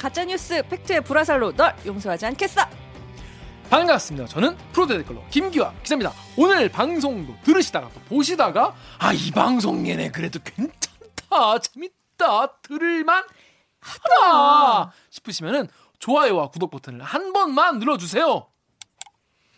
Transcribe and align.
가짜뉴스 0.00 0.62
팩트의 0.62 1.02
불화살로 1.02 1.52
널 1.54 1.76
용서하지 1.84 2.24
않겠어. 2.26 2.62
반갑습니다. 3.68 4.26
저는 4.28 4.56
프로대 4.72 4.96
댓글로 4.96 5.22
김기화 5.30 5.72
기자입니다. 5.82 6.12
오늘 6.38 6.68
방송도 6.70 7.36
들으시다가 7.44 7.90
또 7.92 8.00
보시다가 8.08 8.74
아 8.98 9.12
이 9.12 9.30
방송 9.30 9.86
얘네 9.86 10.10
그래도 10.10 10.40
괜찮다 10.42 11.58
재밌다 11.60 12.46
들을만 12.62 13.24
하다 13.80 14.92
싶으시면은 15.10 15.68
좋아요와 15.98 16.48
구독 16.50 16.70
버튼을 16.70 17.02
한 17.02 17.32
번만 17.34 17.78
눌러주세요. 17.78 18.46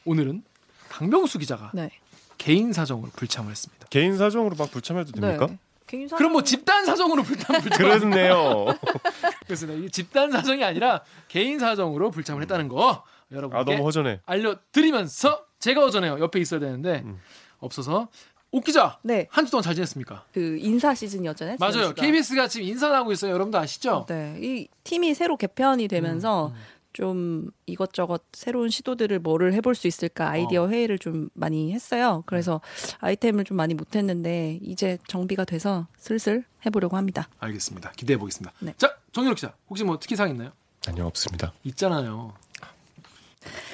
오늘은 0.05 0.43
강병수 0.91 1.39
기자가 1.39 1.71
네. 1.73 1.89
개인 2.37 2.73
사정으로 2.73 3.13
불참을 3.15 3.51
했습니다. 3.53 3.87
개인 3.91 4.19
사정으로 4.19 4.57
막 4.57 4.71
불참해도 4.73 5.13
됩니까? 5.13 5.47
네. 5.47 5.59
사정- 6.01 6.17
그럼 6.19 6.33
뭐 6.33 6.43
집단 6.43 6.85
사정으로 6.85 7.23
불참 7.23 7.61
불참 7.61 7.79
그렇네요. 7.79 8.67
그렇습니다. 9.47 9.79
이게 9.79 9.89
집단 9.91 10.31
사정이 10.31 10.63
아니라 10.65 11.03
개인 11.29 11.59
사정으로 11.59 12.11
불참을 12.11 12.43
했다는 12.43 12.69
거아 12.69 13.03
여러분께 13.31 13.73
너무 13.77 13.87
허전해. 13.87 14.21
알려드리면서 14.27 15.45
제가 15.59 15.85
어전해요. 15.85 16.19
옆에 16.21 16.41
있어야 16.41 16.61
되는데 16.61 17.03
음. 17.05 17.21
없어서 17.61 18.09
옥 18.51 18.65
기자 18.65 18.99
네. 19.03 19.27
한 19.31 19.47
주 19.47 19.51
동안 19.51 19.63
잘 19.63 19.75
지냈습니까? 19.75 20.27
그 20.33 20.57
인사 20.61 20.95
시즌이었잖아요. 20.95 21.57
맞아요. 21.59 21.95
KBS가 21.95 22.49
지금 22.49 22.67
인사를 22.67 22.95
하고 22.95 23.13
있어요. 23.13 23.33
여러분도 23.33 23.59
아시죠? 23.59 24.05
네. 24.09 24.37
이 24.41 24.69
팀이 24.85 25.15
새로 25.15 25.37
개편이 25.37 25.89
되면서 25.89 26.49
음, 26.49 26.55
좀 26.93 27.51
이것저것 27.67 28.23
새로운 28.33 28.69
시도들을 28.69 29.19
뭐를 29.21 29.55
해볼 29.55 29.75
수 29.75 29.87
있을까 29.87 30.29
아이디어 30.29 30.65
어. 30.65 30.69
회의를 30.69 30.99
좀 30.99 31.31
많이 31.35 31.73
했어요. 31.73 32.23
그래서 32.27 32.61
아이템을 33.01 33.45
좀 33.45 33.57
많이 33.57 33.75
못했는데 33.75 34.59
이제 34.63 34.99
정비가 35.09 35.45
돼서 35.45 35.87
슬슬 35.99 36.45
해보려고 36.67 36.97
합니다. 36.97 37.29
알겠습니다. 37.41 37.93
기대해 37.93 38.19
보겠습니다. 38.19 38.53
네. 38.61 38.75
자, 38.77 38.95
정유럽 39.13 39.37
기자 39.37 39.55
혹시 39.69 39.85
뭐 39.85 39.99
특이사항 39.99 40.31
있나요? 40.31 40.53
아니요 40.87 41.07
없습니다. 41.07 41.53
있잖아요. 41.65 42.35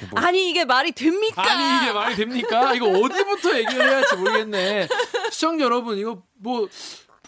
뭐- 0.09 0.19
아니 0.23 0.49
이게 0.49 0.65
말이 0.65 0.91
됩니까? 0.91 1.43
아니 1.43 1.83
이게 1.83 1.93
말이 1.93 2.15
됩니까? 2.15 2.73
이거 2.73 2.87
어디부터 2.87 3.57
얘기를 3.57 3.87
해야 3.87 3.97
할지 3.97 4.15
모르겠네. 4.15 4.87
시청자 5.31 5.63
여러분 5.65 5.97
이거 5.97 6.23
뭐 6.35 6.67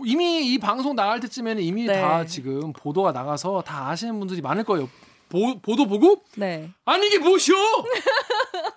이미 0.04 0.52
이 0.52 0.58
방송 0.58 0.96
나갈 0.96 1.20
때쯤에는 1.20 1.62
이미 1.62 1.86
네. 1.86 2.02
다 2.02 2.26
지금 2.26 2.74
보도가 2.74 3.12
나가서 3.12 3.62
다 3.62 3.90
아시는 3.90 4.18
분들이 4.20 4.42
많을 4.42 4.64
거예요. 4.64 4.90
보, 5.32 5.60
보도 5.62 5.88
보고 5.88 6.22
네. 6.36 6.70
아니 6.84 7.08
이게 7.08 7.18
뭐시오? 7.18 7.56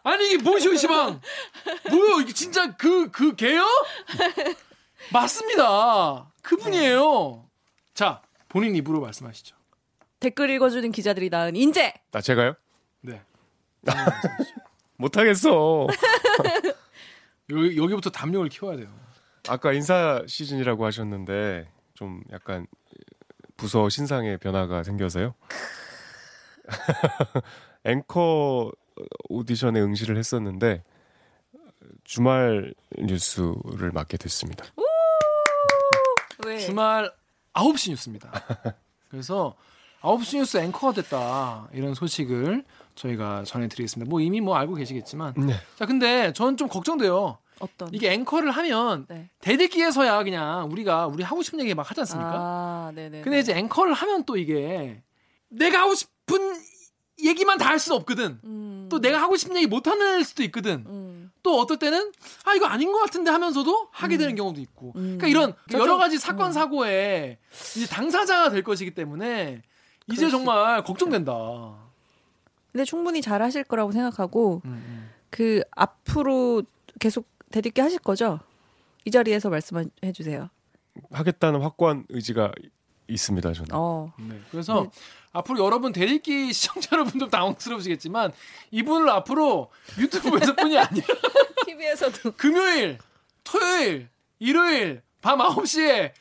아니 0.05 0.27
이게 0.33 0.43
뭐시오 0.43 0.75
시방? 0.77 1.21
뭐요? 1.91 2.21
이게 2.21 2.33
진짜 2.33 2.77
그 2.77 3.11
그 3.11 3.35
개요? 3.35 3.65
맞습니다. 5.13 6.31
그분이에요. 6.43 7.45
자 7.95 8.23
본인 8.49 8.75
입으로 8.77 9.01
말씀하시죠. 9.01 9.57
댓글 10.21 10.49
읽어주는 10.51 10.91
기자들이 10.93 11.29
낳은 11.29 11.57
인재. 11.57 11.93
나 12.13 12.21
제가요? 12.21 12.55
네. 13.01 13.21
못하겠어. 14.97 15.89
여기 17.51 17.77
여기부터 17.77 18.11
담력을 18.11 18.49
키워야 18.49 18.77
돼요. 18.77 18.89
아까 19.49 19.73
인사 19.73 20.23
시즌이라고 20.27 20.87
하셨는데 20.87 21.69
좀 21.95 22.23
약간 22.33 22.67
부서 23.57 23.89
신상의 23.89 24.39
변화가 24.39 24.83
생겨서요. 24.85 25.35
앵커 27.85 28.73
오디션에 29.29 29.81
응시를 29.81 30.17
했었는데 30.17 30.83
주말 32.05 32.75
뉴스를 32.99 33.91
맡게 33.93 34.17
됐습니다. 34.17 34.65
왜? 36.47 36.59
주말 36.59 37.13
9시 37.55 37.91
뉴스입니다. 37.91 38.31
그래서 39.09 39.55
9시 40.01 40.39
뉴스 40.39 40.57
앵커가 40.59 40.93
됐다. 40.93 41.69
이런 41.73 41.95
소식을 41.95 42.65
저희가 42.95 43.45
전해드리겠습니다. 43.45 44.09
뭐 44.09 44.21
이미 44.21 44.41
뭐 44.41 44.57
알고 44.57 44.75
계시겠지만. 44.75 45.35
네. 45.37 45.55
자, 45.77 45.87
근데 45.87 46.33
저는 46.33 46.57
좀 46.57 46.69
걱정돼요. 46.69 47.39
어떤? 47.61 47.89
이게 47.93 48.13
앵커를 48.13 48.51
하면 48.51 49.07
네. 49.09 49.31
대들기에서야 49.41 50.25
그냥 50.25 50.71
우리가 50.71 51.07
우리 51.07 51.23
하고 51.23 51.43
싶은 51.43 51.61
얘기 51.61 51.75
막 51.75 51.89
하지 51.89 52.01
않습니까? 52.01 52.33
아, 52.35 52.93
네네. 52.95 53.23
근데 53.23 53.39
이제 53.39 53.57
앵커를 53.57 53.95
하면 53.95 54.25
또 54.25 54.37
이게 54.37 55.03
내가 55.49 55.81
하고 55.81 55.95
싶 55.95 56.11
은 56.33 56.57
얘기만 57.23 57.59
다 57.59 57.67
할 57.69 57.79
수는 57.79 57.99
없거든. 57.99 58.39
음. 58.45 58.89
또 58.91 59.01
내가 59.01 59.21
하고 59.21 59.37
싶은 59.37 59.57
얘기 59.57 59.67
못 59.67 59.87
하는 59.87 60.23
수도 60.25 60.43
있거든. 60.45 60.85
음. 60.87 61.31
또 61.43 61.59
어떨 61.61 61.79
때는 61.79 62.13
아 62.45 62.55
이거 62.55 62.67
아닌 62.67 62.93
것 62.93 62.99
같은데 62.99 63.31
하면서도 63.31 63.89
하게 63.93 64.17
되는 64.17 64.35
경우도 64.35 64.61
있고 64.61 64.89
음. 64.97 65.19
그러니까 65.19 65.27
이런 65.29 65.55
저 65.71 65.79
여러 65.79 65.93
좀- 65.93 65.99
가지 65.99 66.19
사건 66.19 66.49
음. 66.49 66.53
사고에 66.53 67.39
이제 67.77 67.87
당사자가 67.87 68.51
될 68.51 68.63
것이기 68.63 68.93
때문에 68.93 69.63
이제 70.11 70.29
정말 70.31 70.83
걱정된다. 70.85 71.33
근데 72.73 72.85
충분히 72.85 73.23
잘 73.23 73.43
하실 73.43 73.63
거라고 73.65 73.93
생각하고 73.93 74.63
음, 74.65 74.71
음. 74.71 75.11
그 75.31 75.63
앞으로 75.73 76.63
계속 76.99 77.27
대립게 77.51 77.81
하실 77.83 77.99
거죠? 78.01 78.41
이 79.05 79.11
자리에서 79.11 79.49
말씀해 79.51 80.13
주세요. 80.13 80.49
하겠다는 81.13 81.61
확고한 81.61 82.05
의지가 82.09 82.53
있습니다. 83.09 83.53
저는. 83.53 83.69
어. 83.73 84.13
네. 84.19 84.41
그래서 84.51 84.83
네. 84.83 84.91
앞으로 85.33 85.65
여러분 85.65 85.93
대리기 85.93 86.53
시청자 86.55 86.91
여러분도 86.93 87.29
당황스러우시겠지만 87.29 88.33
이분을 88.71 89.09
앞으로 89.11 89.71
유튜브에서뿐이 89.99 90.79
아니라 90.79 91.07
TV에서도 91.67 92.33
금요일, 92.33 92.99
토요일, 93.43 94.09
일요일 94.39 95.03
밤 95.21 95.39
9시에 95.39 96.13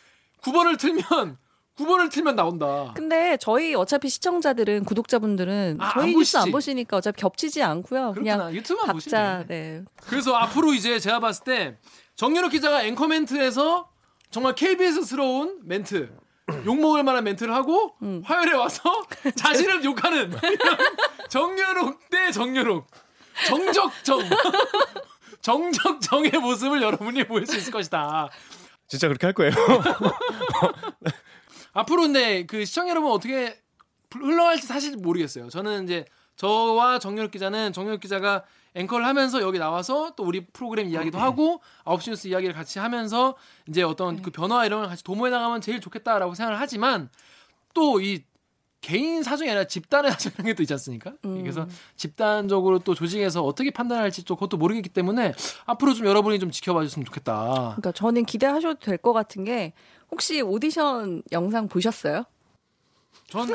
9번을 0.41 0.77
틀면 0.79 1.37
9번을 1.77 2.11
틀면 2.11 2.35
나온다. 2.35 2.93
근데 2.95 3.35
저희 3.37 3.73
어차피 3.73 4.07
시청자들은 4.09 4.83
구독자분들은 4.85 5.77
아, 5.79 5.93
저희 5.93 6.03
안 6.13 6.17
뉴스 6.17 6.37
안 6.37 6.41
보시지? 6.43 6.51
보시니까 6.51 6.97
어차피 6.97 7.19
겹치지 7.21 7.63
않고요. 7.63 8.13
그냥 8.13 8.37
그렇구나. 8.37 8.53
유튜브만 8.53 8.85
각자 8.87 8.93
보시면 8.93 9.47
돼. 9.47 9.55
네. 9.79 9.85
그래서 10.05 10.35
앞으로 10.35 10.73
이제 10.73 10.99
제가 10.99 11.19
봤을 11.19 11.43
때 11.43 11.77
정연욱 12.15 12.51
기자가 12.51 12.83
앵커 12.83 13.07
멘트에서 13.07 13.89
정말 14.29 14.53
KBS스러운 14.53 15.61
멘트 15.63 16.15
욕먹을 16.65 17.03
만한 17.03 17.23
멘트를 17.23 17.53
하고 17.53 17.95
음. 18.01 18.21
화요일에 18.25 18.53
와서 18.53 18.81
자신을 19.35 19.83
욕하는 19.83 20.33
정연욱 21.29 22.09
대 22.09 22.31
정연욱 22.31 22.87
정적정 23.47 24.21
정적정의 25.41 26.31
모습을 26.31 26.81
여러분이 26.81 27.25
보일 27.25 27.45
수 27.45 27.57
있을 27.57 27.71
것이다. 27.71 28.29
진짜 28.87 29.07
그렇게 29.07 29.27
할 29.27 29.33
거예요. 29.33 29.51
앞으로 31.73 32.03
근데 32.03 32.45
그 32.45 32.63
시청자 32.63 32.91
여러분 32.91 33.11
어떻게 33.11 33.59
흘러갈지 34.11 34.67
사실 34.67 34.95
모르겠어요. 34.95 35.49
저는 35.49 35.85
이제 35.85 36.05
저와 36.35 36.99
정연욱 36.99 37.31
기자는 37.31 37.73
정연욱 37.73 37.99
기자가 37.99 38.43
앵커를 38.75 39.05
하면서 39.05 39.41
여기 39.41 39.59
나와서 39.59 40.13
또 40.15 40.23
우리 40.23 40.45
프로그램 40.47 40.87
이야기도 40.89 41.19
하고 41.19 41.61
아홉 41.83 42.01
시 42.01 42.09
뉴스 42.09 42.27
이야기를 42.27 42.55
같이 42.55 42.79
하면서 42.79 43.35
이제 43.67 43.83
어떤 43.83 44.21
그 44.21 44.31
변화 44.31 44.65
이런 44.65 44.79
걸 44.81 44.89
같이 44.89 45.03
도모해 45.03 45.29
나가면 45.29 45.61
제일 45.61 45.79
좋겠다라고 45.79 46.33
생각을 46.33 46.59
하지만 46.59 47.09
또 47.73 47.99
이 48.01 48.23
개인 48.81 49.23
사정이 49.23 49.49
아니라 49.49 49.63
집단의 49.65 50.11
사정이라는 50.11 50.51
게또 50.51 50.63
있지 50.63 50.73
않습니까? 50.73 51.13
음. 51.23 51.39
그래서 51.41 51.65
집단적으로 51.95 52.79
또 52.79 52.93
조직에서 52.93 53.41
어떻게 53.41 53.71
판단할지 53.71 54.25
또 54.25 54.35
그것도 54.35 54.57
모르겠기 54.57 54.89
때문에 54.89 55.33
앞으로 55.65 55.93
좀 55.93 56.05
여러분이 56.05 56.37
좀 56.39 56.51
지켜봐 56.51 56.83
줬으면 56.83 57.05
좋겠다. 57.05 57.75
그러니까 57.77 57.93
저는 57.93 58.25
기대하셔도 58.25 58.79
될 58.81 58.97
것 58.97 59.13
같은 59.13 59.45
게 59.45 59.71
혹시 60.11 60.41
오디션 60.41 61.23
영상 61.31 61.69
보셨어요? 61.69 62.25
전 63.33 63.47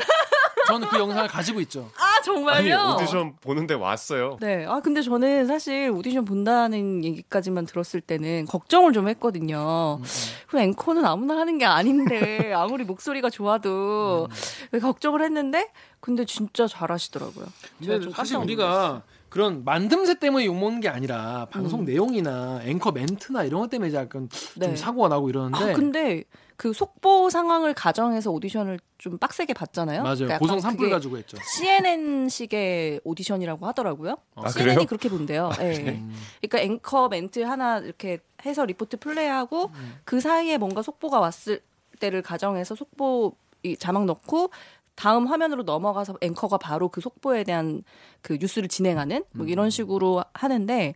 저는 0.67 0.89
그 0.89 0.99
영상을 0.99 1.25
가지고 1.29 1.61
있죠. 1.61 1.89
아 1.97 2.21
정말요? 2.21 2.77
아니 2.77 2.93
오디션 2.95 3.37
보는데 3.39 3.75
왔어요. 3.75 4.37
네. 4.41 4.65
아 4.67 4.81
근데 4.81 5.01
저는 5.01 5.47
사실 5.47 5.89
오디션 5.89 6.25
본다는 6.25 7.05
얘기까지만 7.05 7.65
들었을 7.65 8.01
때는 8.01 8.45
걱정을 8.45 8.91
좀 8.91 9.07
했거든요. 9.07 10.01
그 10.47 10.59
앵커는 10.59 11.05
아무나 11.05 11.37
하는 11.37 11.57
게 11.57 11.65
아닌데 11.65 12.51
아무리 12.53 12.83
목소리가 12.83 13.29
좋아도 13.29 14.27
왜 14.73 14.79
걱정을 14.81 15.21
했는데 15.23 15.71
근데 16.01 16.25
진짜 16.25 16.67
잘하시더라고요. 16.67 17.45
근데 17.79 18.01
좀 18.01 18.11
사실 18.11 18.35
우리가 18.35 19.01
그런 19.29 19.63
만듦새 19.63 20.19
때문에 20.19 20.45
욕먹는 20.45 20.81
게 20.81 20.89
아니라 20.89 21.47
방송 21.51 21.81
음. 21.81 21.85
내용이나 21.85 22.61
앵커 22.63 22.91
멘트나 22.91 23.43
이런 23.43 23.61
것 23.61 23.69
때문에 23.69 23.93
약간 23.93 24.27
네. 24.55 24.67
좀 24.67 24.75
사고가 24.75 25.07
나고 25.09 25.29
이러는데 25.29 25.71
아, 25.71 25.73
근데 25.73 26.23
그 26.55 26.73
속보 26.73 27.29
상황을 27.29 27.73
가정해서 27.73 28.31
오디션을 28.31 28.79
좀 28.97 29.17
빡세게 29.17 29.53
봤잖아요. 29.53 30.03
맞아요. 30.03 30.15
그러니까 30.15 30.39
고성 30.39 30.59
산불 30.59 30.89
가지고 30.89 31.17
했죠. 31.17 31.37
CNN식의 31.41 33.01
오디션이라고 33.03 33.65
하더라고요. 33.67 34.17
아, 34.35 34.49
CNN이 34.49 34.73
그래요? 34.73 34.85
그렇게 34.85 35.09
본대요. 35.09 35.51
예. 35.61 36.03
그러니까 36.41 36.59
앵커 36.59 37.07
멘트 37.07 37.41
하나 37.43 37.77
이렇게 37.77 38.19
해서 38.45 38.65
리포트 38.65 38.97
플레이하고 38.97 39.71
그 40.03 40.19
사이에 40.19 40.57
뭔가 40.57 40.81
속보가 40.81 41.19
왔을 41.19 41.61
때를 41.99 42.21
가정해서 42.21 42.75
속보 42.75 43.35
이 43.63 43.75
자막 43.75 44.05
넣고 44.05 44.51
다음 44.99 45.27
화면으로 45.27 45.63
넘어가서 45.63 46.17
앵커가 46.19 46.57
바로 46.57 46.89
그 46.89 46.99
속보에 46.99 47.45
대한 47.45 47.83
그 48.21 48.37
뉴스를 48.39 48.67
진행하는 48.67 49.23
뭐 49.31 49.45
이런 49.47 49.69
식으로 49.69 50.23
하는데 50.33 50.93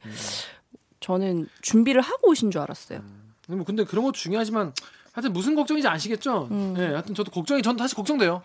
저는 0.99 1.47
준비를 1.61 2.01
하고 2.01 2.31
오신 2.31 2.51
줄 2.51 2.61
알았어요. 2.61 2.99
근데 3.45 3.55
뭐 3.55 3.65
근데 3.65 3.83
그런 3.85 4.03
것도 4.03 4.13
중요하지만 4.13 4.73
하여튼 5.13 5.31
무슨 5.31 5.55
걱정인지 5.55 5.87
아시겠죠? 5.87 6.49
음. 6.51 6.73
네, 6.75 6.87
하여튼 6.87 7.15
저도 7.15 7.31
걱정이 7.31 7.61
전 7.61 7.77
사실 7.77 7.95
걱정돼요. 7.95 8.43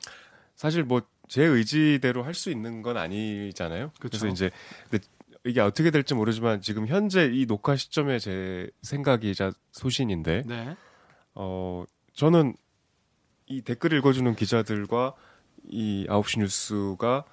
사실 0.55 0.85
뭐 0.85 1.01
제 1.29 1.45
의지대로 1.45 2.23
할 2.23 2.35
수 2.35 2.51
있는 2.51 2.83
건 2.83 2.97
아니잖아요. 2.97 3.93
그래서 4.01 4.27
그쵸. 4.27 4.29
이제 4.29 4.51
근데 4.91 5.05
이게 5.45 5.61
어떻게 5.61 5.91
될지 5.91 6.15
모르지만 6.15 6.61
지금 6.61 6.87
현재 6.87 7.31
이 7.33 7.47
녹화 7.47 7.77
시점에 7.77 8.19
제 8.19 8.69
생각이자 8.83 9.53
소신인데 9.73 10.45
네. 10.47 10.77
어 11.35 11.85
저는 12.15 12.55
이 13.47 13.61
댓글 13.63 13.93
읽어주는 13.93 14.35
기자들과 14.35 15.15
이 15.71 16.07
9시 16.09 16.41
뉴스가 16.41 17.25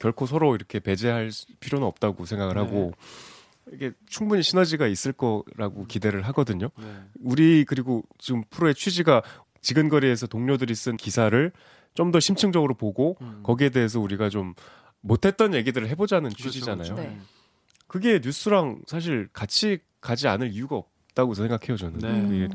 결코 0.00 0.26
서로 0.26 0.54
이렇게 0.54 0.80
배제할 0.80 1.30
필요는 1.60 1.86
없다고 1.86 2.24
생각을 2.26 2.58
하고 2.58 2.92
이게 3.72 3.92
충분히 4.06 4.42
시너지가 4.42 4.86
있을 4.86 5.12
거라고 5.12 5.86
기대를 5.86 6.22
하거든요. 6.22 6.68
네. 6.78 6.84
우리 7.20 7.64
그리고 7.64 8.02
지금 8.18 8.42
프로의 8.50 8.74
취지가 8.74 9.22
지근거리에서 9.62 10.26
동료들이 10.26 10.74
쓴 10.74 10.96
기사를 10.96 11.52
좀 11.94 12.10
더 12.10 12.20
심층적으로 12.20 12.74
보고 12.74 13.16
음. 13.22 13.40
거기에 13.44 13.70
대해서 13.70 14.00
우리가 14.00 14.28
좀 14.28 14.54
못했던 15.00 15.54
얘기들을 15.54 15.88
해보자는 15.88 16.30
그렇죠, 16.30 16.50
취지잖아요. 16.50 16.94
그렇죠. 16.94 17.08
네. 17.08 17.18
그게 17.86 18.20
뉴스랑 18.22 18.82
사실 18.86 19.28
같이 19.32 19.78
가지 20.00 20.26
않을 20.26 20.52
이유가 20.52 20.76
없다고 20.76 21.34
생각해요 21.34 21.76
저는. 21.76 21.98
네. 22.00 22.22
그게 22.22 22.48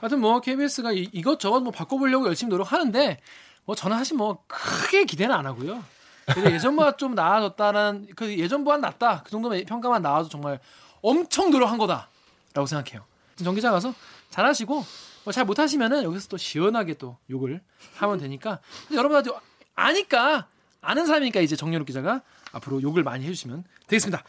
하여튼 0.00 0.20
뭐 0.20 0.40
KBS가 0.40 0.92
이, 0.92 1.08
이것저것 1.12 1.60
뭐 1.60 1.70
바꿔보려고 1.72 2.26
열심히 2.26 2.50
노력하는데 2.50 3.20
뭐 3.66 3.74
저는 3.74 3.98
사실 3.98 4.16
뭐 4.16 4.42
크게 4.46 5.04
기대는 5.04 5.34
안 5.34 5.46
하고요. 5.46 5.84
그래도 6.26 6.50
예전보다 6.50 6.96
좀 6.96 7.14
나아졌다는 7.14 8.08
그 8.16 8.36
예전보다 8.36 8.78
낫다 8.78 9.22
그 9.22 9.30
정도면 9.30 9.64
평가만 9.64 10.02
나와도 10.02 10.28
정말 10.28 10.58
엄청 11.02 11.50
노력한 11.50 11.78
거다라고 11.78 12.66
생각해요. 12.66 13.04
정 13.42 13.54
기자 13.54 13.70
가서 13.70 13.94
잘하시고 14.30 14.74
뭐 15.24 15.32
잘 15.32 15.44
못하시면은 15.44 16.04
여기서 16.04 16.28
또 16.28 16.36
시원하게 16.36 16.94
또 16.94 17.18
욕을 17.30 17.60
하면 17.96 18.18
되니까 18.18 18.60
여러분들 18.92 19.32
아니까 19.74 20.46
아는 20.80 21.04
사람이니까 21.06 21.40
이제 21.40 21.56
정연욱 21.56 21.86
기자가 21.86 22.22
앞으로 22.52 22.80
욕을 22.80 23.02
많이 23.02 23.24
해주시면 23.26 23.64
되겠습니다. 23.88 24.22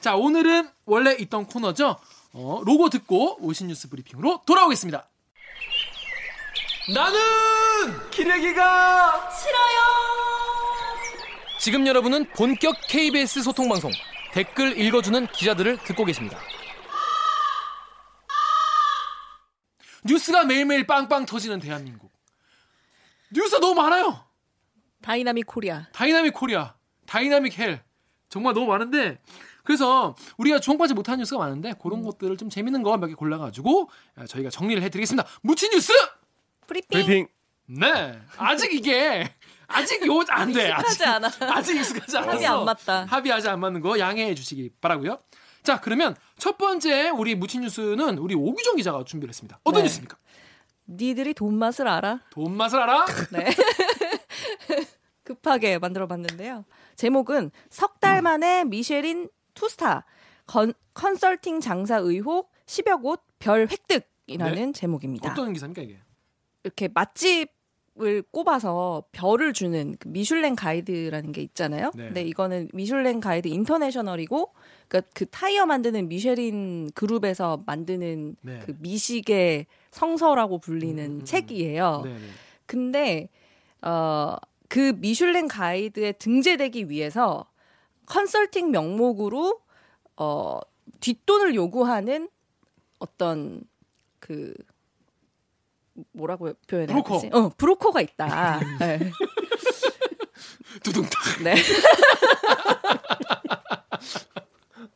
자 0.00 0.14
오늘은 0.14 0.68
원래 0.84 1.14
있던 1.14 1.46
코너죠. 1.46 1.96
어, 2.34 2.60
로고 2.64 2.90
듣고 2.90 3.38
오신 3.42 3.68
뉴스 3.68 3.88
브리핑으로 3.88 4.42
돌아오겠습니다. 4.46 5.06
나는 6.88 8.10
기레기가 8.10 9.30
싫어요. 9.30 9.82
지금 11.58 11.86
여러분은 11.86 12.28
본격 12.30 12.74
KBS 12.88 13.42
소통 13.42 13.68
방송 13.68 13.92
댓글 14.32 14.76
읽어주는 14.78 15.26
기자들을 15.28 15.78
듣고 15.84 16.04
계십니다. 16.04 16.38
뉴스가 20.04 20.44
매일매일 20.44 20.84
빵빵 20.86 21.26
터지는 21.26 21.60
대한민국. 21.60 22.10
뉴스가 23.32 23.60
너무 23.60 23.74
많아요. 23.80 24.24
Dynamic 25.02 25.46
Korea. 25.46 25.86
Dynamic 25.92 26.34
Korea, 26.34 26.74
dynamic 27.06 27.58
hell 27.58 27.82
정말 28.28 28.54
너무 28.54 28.66
많은데 28.66 29.20
그래서 29.62 30.16
우리가 30.38 30.58
주목받지 30.58 30.94
못하는 30.94 31.20
뉴스가 31.20 31.38
많은데 31.38 31.74
그런 31.80 32.02
것들을 32.02 32.36
좀 32.36 32.50
재밌는 32.50 32.82
거 32.82 32.96
몇 32.96 33.06
개 33.08 33.14
골라가지고 33.14 33.88
아, 34.16 34.26
저희가 34.26 34.50
정리를 34.50 34.82
해드리겠습니다. 34.82 35.28
묻힌 35.42 35.68
뉴스. 35.70 35.92
프리핑. 36.66 36.88
브리핑 37.04 37.28
네, 37.66 38.20
아직 38.36 38.72
이게 38.74 39.30
아직 39.66 40.06
요 40.06 40.22
안 40.28 40.52
돼. 40.52 40.68
익숙하지 40.68 41.04
아직, 41.04 41.06
않아. 41.06 41.54
아직 41.56 41.76
익숙하지 41.76 42.16
않아서 42.18 42.32
합이 42.32 42.46
안 42.46 42.64
맞다. 42.64 43.04
합이 43.06 43.32
아직 43.32 43.48
안 43.48 43.60
맞는 43.60 43.80
거 43.80 43.98
양해해 43.98 44.34
주시기 44.34 44.70
바라고요. 44.80 45.18
자, 45.62 45.80
그러면 45.80 46.14
첫 46.38 46.58
번째 46.58 47.10
우리 47.10 47.34
묻힌 47.34 47.58
뉴스는 47.58 48.18
우리 48.18 48.34
오규정 48.34 48.76
기자가 48.76 49.04
준비를 49.04 49.30
했습니다. 49.30 49.60
어떤 49.64 49.80
네. 49.82 49.84
뉴스입니까? 49.84 50.16
니들이 50.88 51.32
돈 51.34 51.54
맛을 51.56 51.86
알아? 51.88 52.20
돈 52.30 52.56
맛을 52.56 52.80
알아? 52.80 53.06
네. 53.30 53.46
급하게 55.24 55.78
만들어 55.78 56.06
봤는데요. 56.06 56.64
제목은 56.96 57.50
석 57.70 58.00
달 58.00 58.20
만에 58.22 58.64
미쉐린 58.64 59.28
two 59.54 59.75
star 59.75 60.04
건, 60.46 60.74
컨설팅 60.94 61.60
장사 61.60 61.96
의혹 61.98 62.50
10여 62.66 63.00
곳 63.00 63.22
별 63.38 63.68
획득이라는 63.70 64.72
제목입니다. 64.72 65.28
네. 65.28 65.32
어떤 65.32 65.52
기사입니까 65.52 65.82
이게? 65.82 65.98
이렇게 66.64 66.88
맛집을 66.88 68.22
꼽아서 68.30 69.04
별을 69.12 69.52
주는 69.52 69.94
그 69.98 70.08
미슐랭 70.08 70.56
가이드라는 70.56 71.32
게 71.32 71.42
있잖아요. 71.42 71.90
네. 71.94 72.06
근데 72.06 72.22
이거는 72.22 72.68
미슐랭 72.72 73.20
가이드 73.20 73.48
인터내셔널이고 73.48 74.52
그러니까 74.88 75.10
그 75.14 75.26
타이어 75.26 75.66
만드는 75.66 76.08
미쉐린 76.08 76.90
그룹에서 76.94 77.62
만드는 77.66 78.36
네. 78.42 78.60
그 78.64 78.76
미식의 78.78 79.66
성서라고 79.90 80.58
불리는 80.58 81.04
음, 81.04 81.10
음, 81.10 81.20
음. 81.20 81.24
책이에요. 81.24 82.02
네, 82.04 82.12
네. 82.12 82.18
근데 82.66 83.28
어, 83.82 84.36
그 84.68 84.94
미슐랭 84.98 85.48
가이드에 85.48 86.12
등재되기 86.12 86.88
위해서 86.88 87.46
컨설팅 88.06 88.70
명목으로 88.70 89.60
어, 90.16 90.60
뒷돈을 91.00 91.54
요구하는 91.54 92.28
어떤 92.98 93.62
그 94.18 94.54
뭐라고 96.12 96.52
표현해야 96.66 96.94
브로커. 96.94 97.20
되지? 97.20 97.30
어, 97.34 97.50
브로커가 97.56 98.00
있다. 98.00 98.60
네. 98.80 98.98
두둥탁. 100.82 101.42
네. 101.42 101.54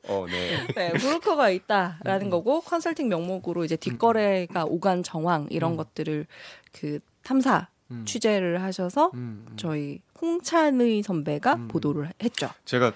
어, 0.08 0.24
네. 0.26 0.66
네, 0.74 0.92
브로커가 0.92 1.50
있다라는 1.50 2.30
거고 2.30 2.60
컨설팅 2.60 3.08
명목으로 3.08 3.64
이제 3.64 3.76
뒷거래가 3.76 4.64
오간 4.64 5.02
정황 5.02 5.46
이런 5.50 5.72
음. 5.72 5.76
것들을 5.76 6.26
그 6.72 7.00
탐사 7.22 7.68
음. 7.90 8.04
취재를 8.04 8.62
하셔서 8.62 9.10
음, 9.14 9.46
음. 9.48 9.56
저희 9.56 10.00
홍찬의 10.20 11.02
선배가 11.02 11.54
음. 11.54 11.68
보도를 11.68 12.12
했죠. 12.22 12.48
제가 12.64 12.92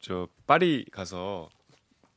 저 0.00 0.28
파리 0.46 0.84
가서 0.90 1.48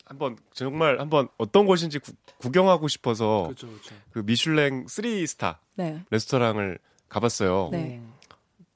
한번 0.05 0.37
정말 0.51 0.99
한번 0.99 1.27
어떤 1.37 1.65
곳인지 1.65 1.99
구, 1.99 2.13
구경하고 2.37 2.87
싶어서 2.87 3.43
그렇죠, 3.43 3.67
그렇죠. 3.67 3.95
그 4.11 4.19
미슐랭 4.19 4.85
3스타 4.85 5.57
네. 5.75 6.03
레스토랑을 6.09 6.79
가봤어요. 7.09 7.69
네. 7.71 8.01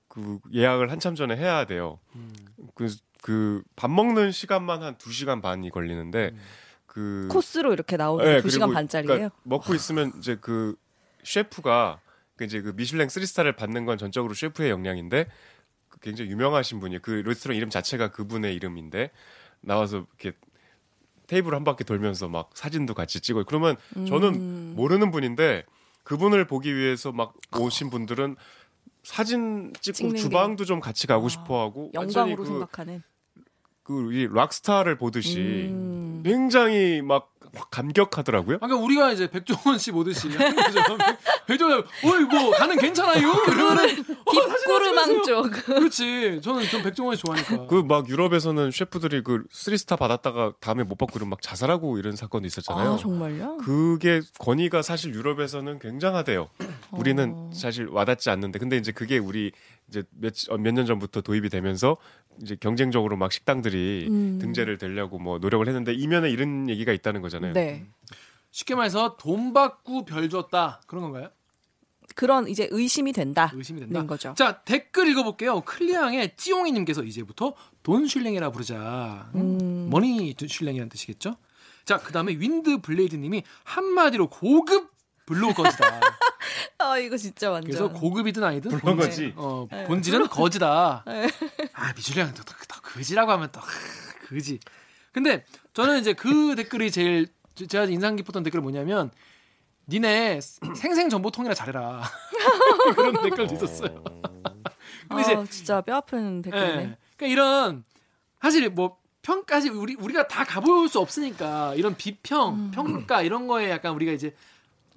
그 0.07 0.39
예약을 0.53 0.91
한참 0.91 1.15
전에 1.15 1.35
해야 1.35 1.65
돼요. 1.65 1.99
음. 2.15 2.33
그그 2.75 3.63
밥 3.75 3.91
먹는 3.91 4.31
시간만 4.31 4.83
한 4.83 4.95
2시간 4.95 5.41
반이 5.41 5.69
걸리는데 5.69 6.31
음. 6.33 6.39
그 6.85 7.27
코스로 7.29 7.73
이렇게 7.73 7.97
나오는 7.97 8.25
네, 8.25 8.41
두 8.41 8.47
2시간 8.47 8.59
그리고 8.59 8.73
반짜리예요. 8.73 9.15
그러니까 9.15 9.35
먹고 9.43 9.75
있으면 9.75 10.13
이제 10.17 10.37
그 10.39 10.75
셰프가 11.23 11.99
그 12.35 12.45
이제 12.45 12.61
그 12.61 12.73
미슐랭 12.75 13.07
3스타를 13.07 13.55
받는 13.55 13.85
건 13.85 13.97
전적으로 13.97 14.33
셰프의 14.33 14.71
역량인데 14.71 15.27
그 15.89 15.99
굉장히 15.99 16.31
유명하신 16.31 16.79
분이 16.79 16.99
그 17.01 17.11
레스토랑 17.11 17.55
이름 17.55 17.69
자체가 17.69 18.11
그분의 18.11 18.55
이름인데 18.55 19.11
나와서 19.61 19.97
이렇게 19.97 20.37
테이블 21.27 21.53
한 21.53 21.63
바퀴 21.63 21.83
돌면서 21.83 22.27
막 22.27 22.49
사진도 22.53 22.93
같이 22.93 23.19
찍어요. 23.21 23.43
그러면 23.45 23.75
저는 24.07 24.35
음. 24.35 24.73
모르는 24.75 25.11
분인데 25.11 25.65
그분을 26.03 26.45
보기 26.47 26.75
위해서 26.75 27.11
막 27.11 27.33
오신 27.57 27.89
분들은 27.89 28.37
사진 29.03 29.71
찍고 29.81 29.95
찍는 29.97 30.13
게. 30.15 30.19
주방도 30.19 30.65
좀 30.65 30.79
같이 30.79 31.05
가고 31.07 31.25
아, 31.25 31.29
싶어 31.29 31.61
하고 31.61 31.91
완전히 31.93 32.31
영광으로 32.31 32.43
그, 32.43 32.49
생각하는. 32.49 33.03
그 33.83 34.11
이 34.11 34.27
rock 34.29 34.52
star를 34.52 34.97
보듯이 34.97 35.67
음. 35.69 36.21
굉장히 36.25 37.01
막 37.01 37.33
확 37.55 37.69
감격하더라고요. 37.71 38.57
아까 38.61 38.75
우리가 38.75 39.11
이제 39.11 39.27
백종원 39.29 39.77
씨 39.79 39.91
보듯이. 39.91 40.29
백종원, 41.47 41.83
어이 42.03 42.23
뭐 42.25 42.51
가는 42.51 42.77
괜찮아요? 42.77 43.33
이러면은 43.47 44.05
어, 44.25 44.31
Bib 44.31 44.56
Gourmand 44.56 45.23
쪽. 45.23 45.51
그렇지. 45.51 46.41
저는 46.43 46.63
좀 46.67 46.83
백종원 46.83 47.15
씨 47.15 47.23
좋아하니까. 47.23 47.65
그 47.67 47.87
막 47.87 48.09
유럽에서는 48.09 48.69
셰프들이 48.71 49.23
그 49.23 49.43
three 49.49 49.75
star 49.75 49.95
받았다가 49.95 50.53
다음에 50.59 50.83
못 50.83 50.97
받고 50.97 51.17
이러면 51.17 51.29
막 51.29 51.41
자살하고 51.41 51.97
이런 51.99 52.15
사건도 52.17 52.45
있었잖아요. 52.47 52.93
아 52.93 52.97
정말요? 52.97 53.57
그게 53.57 54.21
권위가 54.39 54.81
사실 54.81 55.13
유럽에서는 55.13 55.79
굉장하대요. 55.79 56.49
우리는 56.91 57.31
어. 57.33 57.49
사실 57.53 57.87
와닿지 57.87 58.29
않는데 58.29 58.59
근데 58.59 58.75
이제 58.77 58.91
그게 58.91 59.17
우리 59.17 59.51
이제 59.89 60.03
몇몇 60.49 60.73
년 60.73 60.85
전부터 60.85 61.21
도입이 61.21 61.49
되면서 61.49 61.97
이제 62.41 62.55
경쟁적으로 62.59 63.17
막 63.17 63.31
식당들이 63.31 64.07
음. 64.09 64.39
등재를 64.39 64.77
되려고 64.77 65.17
뭐 65.17 65.39
노력을 65.39 65.65
했는데 65.65 65.93
이면에 65.93 66.29
이런 66.29 66.69
얘기가 66.69 66.91
있다는 66.91 67.21
거잖아요. 67.21 67.53
네. 67.53 67.85
쉽게 68.51 68.75
말해서 68.75 69.17
돈 69.17 69.53
받고 69.53 70.05
별 70.05 70.29
줬다 70.29 70.81
그런 70.87 71.03
건가요? 71.03 71.29
그런 72.15 72.47
이제 72.47 72.67
의심이 72.71 73.11
된다. 73.13 73.51
의심이 73.53 73.79
된다. 73.79 73.99
는 73.99 74.07
거죠. 74.07 74.33
자 74.35 74.61
댓글 74.63 75.07
읽어볼게요. 75.09 75.61
클리앙의 75.61 76.35
찌용이님께서 76.35 77.03
이제부터 77.03 77.53
돈 77.83 78.07
슐랭이라 78.07 78.51
부르자. 78.51 79.29
음. 79.35 79.89
머니 79.89 80.33
슐랭이라는 80.37 80.89
뜻이겠죠? 80.89 81.37
자 81.85 81.97
그다음에 81.97 82.33
윈드 82.33 82.79
블레이드님이 82.81 83.43
한마디로 83.63 84.29
고급 84.29 84.91
블로거지다. 85.25 85.99
아 86.79 86.97
이거 86.99 87.17
진짜 87.17 87.51
완전. 87.51 87.69
그래서 87.69 87.91
고급이든 87.91 88.43
아니든 88.43 88.79
블로거지. 88.79 89.33
어, 89.35 89.65
네. 89.71 89.85
본질은 89.85 90.27
거지다. 90.27 91.03
네. 91.07 91.27
아 91.73 91.93
미슐랭은 91.93 92.33
또, 92.33 92.43
또, 92.43 92.53
또 92.67 92.81
거지라고 92.81 93.31
하면 93.31 93.49
또 93.51 93.59
하, 93.59 93.67
거지. 94.29 94.59
근데 95.11 95.45
저는 95.73 95.99
이제 95.99 96.13
그 96.13 96.55
댓글이 96.57 96.91
제일 96.91 97.27
제가 97.55 97.85
인상 97.85 98.15
깊었던 98.15 98.43
댓글이 98.43 98.61
뭐냐면 98.61 99.11
니네 99.87 100.41
생생 100.75 101.09
정보통이나 101.09 101.55
잘해라 101.55 102.03
그런 102.93 103.13
댓글도 103.23 103.55
있었어요. 103.55 104.03
근데 105.07 105.21
이제 105.21 105.35
아, 105.35 105.45
진짜 105.49 105.81
뼈 105.81 105.95
아픈 105.95 106.41
댓글이네. 106.41 106.67
예. 106.67 106.97
그러니까 107.15 107.27
이런 107.27 107.83
사실 108.41 108.69
뭐 108.69 108.97
평가지 109.21 109.69
우리 109.69 109.95
우리가 109.95 110.27
다 110.27 110.43
가볼 110.43 110.87
수 110.89 110.99
없으니까 110.99 111.73
이런 111.75 111.95
비평 111.95 112.53
음. 112.53 112.71
평가 112.71 113.21
이런 113.21 113.47
거에 113.47 113.69
약간 113.69 113.93
우리가 113.93 114.11
이제 114.11 114.35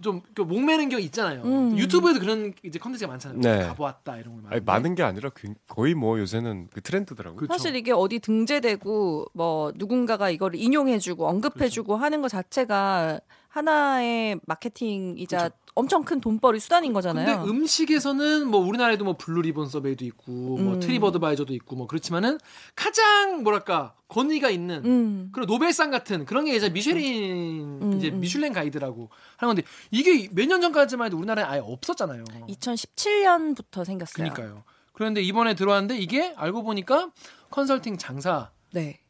좀그 0.00 0.42
목매는 0.42 0.88
경우 0.88 1.00
있잖아요. 1.02 1.42
음. 1.42 1.78
유튜브에도 1.78 2.20
그런 2.20 2.52
이제 2.62 2.78
컨텐츠가 2.78 3.10
많잖아요. 3.10 3.40
네. 3.40 3.66
가보았다 3.66 4.16
이런 4.18 4.42
거 4.42 4.48
아니, 4.48 4.60
많은 4.60 4.94
게 4.94 5.02
아니라 5.02 5.30
그- 5.30 5.54
거의 5.68 5.94
뭐 5.94 6.18
요새는 6.18 6.68
그 6.72 6.80
트렌드더라고요. 6.80 7.36
그렇죠. 7.36 7.52
사실 7.52 7.76
이게 7.76 7.92
어디 7.92 8.18
등재되고 8.18 9.26
뭐 9.34 9.72
누군가가 9.76 10.30
이거를 10.30 10.58
인용해주고 10.60 11.26
언급해주고 11.26 11.86
그렇죠. 11.88 12.04
하는 12.04 12.22
것 12.22 12.28
자체가 12.28 13.20
하나의 13.50 14.40
마케팅이자 14.46 15.38
그렇죠. 15.38 15.56
엄청 15.74 16.04
큰 16.04 16.20
돈벌이 16.20 16.60
수단인 16.60 16.92
거잖아요. 16.92 17.38
근데 17.40 17.50
음식에서는 17.50 18.46
뭐 18.46 18.60
우리나라에도 18.60 19.04
뭐 19.04 19.16
블루 19.16 19.42
리본 19.42 19.68
서베이도 19.68 20.04
있고 20.04 20.30
뭐 20.58 20.74
음. 20.74 20.80
TripAdvisor도 20.80 21.52
있고 21.54 21.74
뭐 21.76 21.86
그렇지만은 21.88 22.38
가장 22.76 23.42
뭐랄까 23.42 23.94
권위가 24.08 24.50
있는 24.50 24.84
음. 24.84 25.28
그런 25.32 25.46
노벨상 25.46 25.90
같은 25.90 26.24
그런 26.26 26.44
게 26.44 26.54
이제 26.54 26.68
미쉐린 26.70 27.82
음, 27.82 27.92
이제 27.96 28.10
음. 28.10 28.20
미슐랭 28.20 28.52
가이드라고 28.52 29.10
하는 29.36 29.54
건데 29.54 29.68
이게 29.90 30.28
몇 30.32 30.46
년 30.46 30.60
전까지만 30.60 31.06
해도 31.06 31.16
우리나라에 31.16 31.44
아예 31.44 31.60
없었잖아요. 31.60 32.24
2017년부터 32.24 33.84
생겼어요. 33.84 34.14
그러니까요. 34.14 34.64
그런데 34.92 35.22
이번에 35.22 35.54
들어왔는데 35.54 35.96
이게 35.98 36.34
알고 36.36 36.62
보니까 36.62 37.10
컨설팅 37.50 37.96
장사로 37.98 38.46
네. 38.72 39.00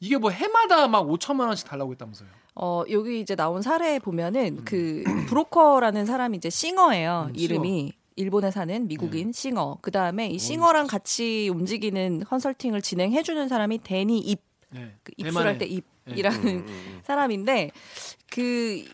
이게 0.00 0.16
뭐 0.18 0.30
해마다 0.30 0.88
막 0.88 1.06
5천만 1.06 1.46
원씩 1.46 1.68
달라고 1.68 1.92
했다면서요. 1.92 2.28
어, 2.54 2.82
여기 2.90 3.20
이제 3.20 3.34
나온 3.34 3.62
사례 3.62 3.98
보면은 3.98 4.58
음. 4.58 4.64
그 4.64 5.02
브로커라는 5.28 6.06
사람이 6.06 6.36
이제 6.36 6.50
싱어예요. 6.50 7.28
음, 7.28 7.32
이름이 7.34 7.92
일본에 8.16 8.50
사는 8.50 8.86
미국인 8.88 9.32
싱어. 9.32 9.78
그 9.80 9.90
다음에 9.90 10.28
이 10.28 10.38
싱어랑 10.38 10.86
같이 10.86 11.48
움직이는 11.50 12.24
컨설팅을 12.24 12.82
진행해주는 12.82 13.48
사람이 13.48 13.78
데니 13.82 14.18
입, 14.18 14.40
네. 14.70 14.92
그 15.02 15.12
입술할 15.16 15.58
때 15.58 15.66
음, 15.66 15.80
입이라는 16.06 16.40
음, 16.46 16.64
음. 16.68 17.00
사람인데 17.04 17.70
그 18.30 18.84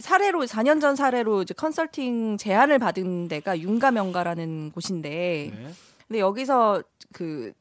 사례로 0.00 0.46
4년 0.46 0.80
전 0.80 0.96
사례로 0.96 1.42
이제 1.42 1.54
컨설팅 1.54 2.36
제안을 2.38 2.78
받은 2.78 3.28
데가 3.28 3.58
윤가명가라는 3.58 4.72
곳인데 4.72 5.52
네. 5.54 5.70
근데 6.08 6.20
여기서 6.20 6.82
그 7.12 7.52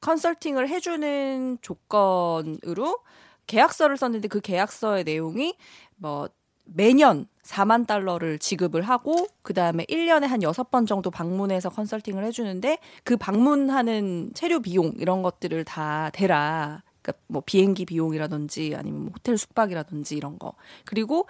컨설팅을 0.00 0.68
해주는 0.68 1.58
조건으로 1.62 2.98
계약서를 3.46 3.96
썼는데 3.96 4.28
그 4.28 4.40
계약서의 4.40 5.04
내용이 5.04 5.56
뭐 5.96 6.28
매년 6.64 7.26
4만 7.42 7.86
달러를 7.86 8.38
지급을 8.38 8.82
하고 8.82 9.26
그 9.42 9.52
다음에 9.52 9.84
1년에 9.84 10.26
한 10.26 10.40
6번 10.40 10.86
정도 10.86 11.10
방문해서 11.10 11.68
컨설팅을 11.68 12.24
해 12.24 12.30
주는데 12.30 12.78
그 13.04 13.16
방문하는 13.16 14.30
체류 14.34 14.60
비용 14.60 14.94
이런 14.98 15.22
것들을 15.22 15.64
다 15.64 16.10
대라. 16.12 16.82
그러니까 17.02 17.22
뭐 17.26 17.42
비행기 17.44 17.84
비용이라든지 17.84 18.74
아니면 18.76 19.02
뭐 19.02 19.12
호텔 19.14 19.36
숙박이라든지 19.36 20.16
이런 20.16 20.38
거. 20.38 20.54
그리고 20.86 21.26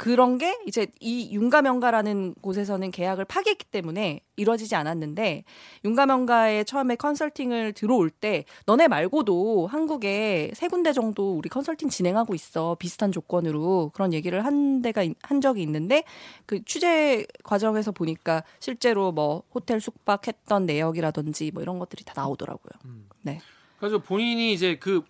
그런 0.00 0.38
게 0.38 0.58
이제 0.66 0.86
이 0.98 1.28
윤가명가라는 1.34 2.36
곳에서는 2.40 2.90
계약을 2.90 3.26
파기했기 3.26 3.66
때문에 3.66 4.22
이루어지지 4.36 4.74
않았는데 4.74 5.44
윤가명가에 5.84 6.64
처음에 6.64 6.96
컨설팅을 6.96 7.74
들어올 7.74 8.08
때 8.08 8.46
너네 8.64 8.88
말고도 8.88 9.66
한국에 9.66 10.52
세 10.54 10.68
군데 10.68 10.94
정도 10.94 11.36
우리 11.36 11.50
컨설팅 11.50 11.90
진행하고 11.90 12.34
있어 12.34 12.76
비슷한 12.78 13.12
조건으로 13.12 13.90
그런 13.92 14.14
얘기를 14.14 14.42
한 14.42 14.80
데가 14.80 15.02
있- 15.02 15.18
한 15.20 15.42
적이 15.42 15.60
있는데 15.64 16.04
그 16.46 16.64
취재 16.64 17.26
과정에서 17.42 17.92
보니까 17.92 18.42
실제로 18.58 19.12
뭐 19.12 19.42
호텔 19.54 19.82
숙박했던 19.82 20.64
내역이라든지 20.64 21.50
뭐 21.52 21.62
이런 21.62 21.78
것들이 21.78 22.04
다 22.04 22.14
나오더라고요. 22.16 22.72
네. 23.20 23.42
그래서 23.78 23.98
본인이 23.98 24.54
이제 24.54 24.76
그 24.78 25.02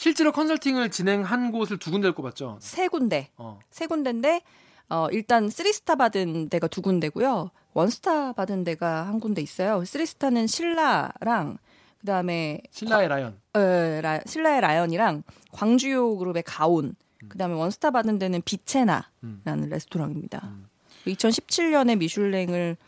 실제로 0.00 0.32
컨설팅을 0.32 0.90
진행한 0.90 1.52
곳을 1.52 1.76
두 1.76 1.90
군데를 1.90 2.14
꼽았죠. 2.14 2.56
세 2.58 2.88
군데 2.88 3.28
어. 3.36 3.58
세 3.70 3.86
군데인데 3.86 4.40
어 4.88 5.08
일단 5.12 5.50
three 5.50 5.74
star 5.74 5.94
받은 5.96 6.48
데가 6.48 6.68
두 6.68 6.80
군데고요. 6.80 7.50
one 7.74 7.99
star 7.99 8.32
받은 8.32 8.64
데가 8.64 9.06
한 9.06 9.20
군데 9.20 9.42
있어요. 9.42 9.84
three 9.84 10.08
star는 10.08 10.46
신라랑 10.46 11.58
그다음에 12.00 12.62
신라의 12.70 13.08
라이언. 13.08 13.38
어, 13.52 13.60
라, 14.00 14.20
신라의 14.24 14.62
라연이랑 14.62 15.22
광주요 15.52 16.16
그룹의 16.16 16.44
가온 16.44 16.96
그다음에 17.28 17.54
원스타 17.56 17.90
받은 17.90 18.18
데는 18.18 18.40
비체나라는 18.40 19.04
음. 19.24 19.68
레스토랑입니다. 19.68 20.40
음. 20.44 20.66
2017년에 21.08 21.98
미슐랭을 21.98 22.78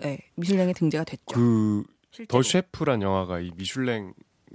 네, 0.00 0.18
미슐랭에 0.34 0.74
등재가 0.74 1.04
됐죠. 1.04 1.34
그. 1.34 1.84
더 2.28 2.42
셰프란 2.42 3.00
영화가 3.00 3.40
이 3.40 3.52
미슐랭을 3.56 4.12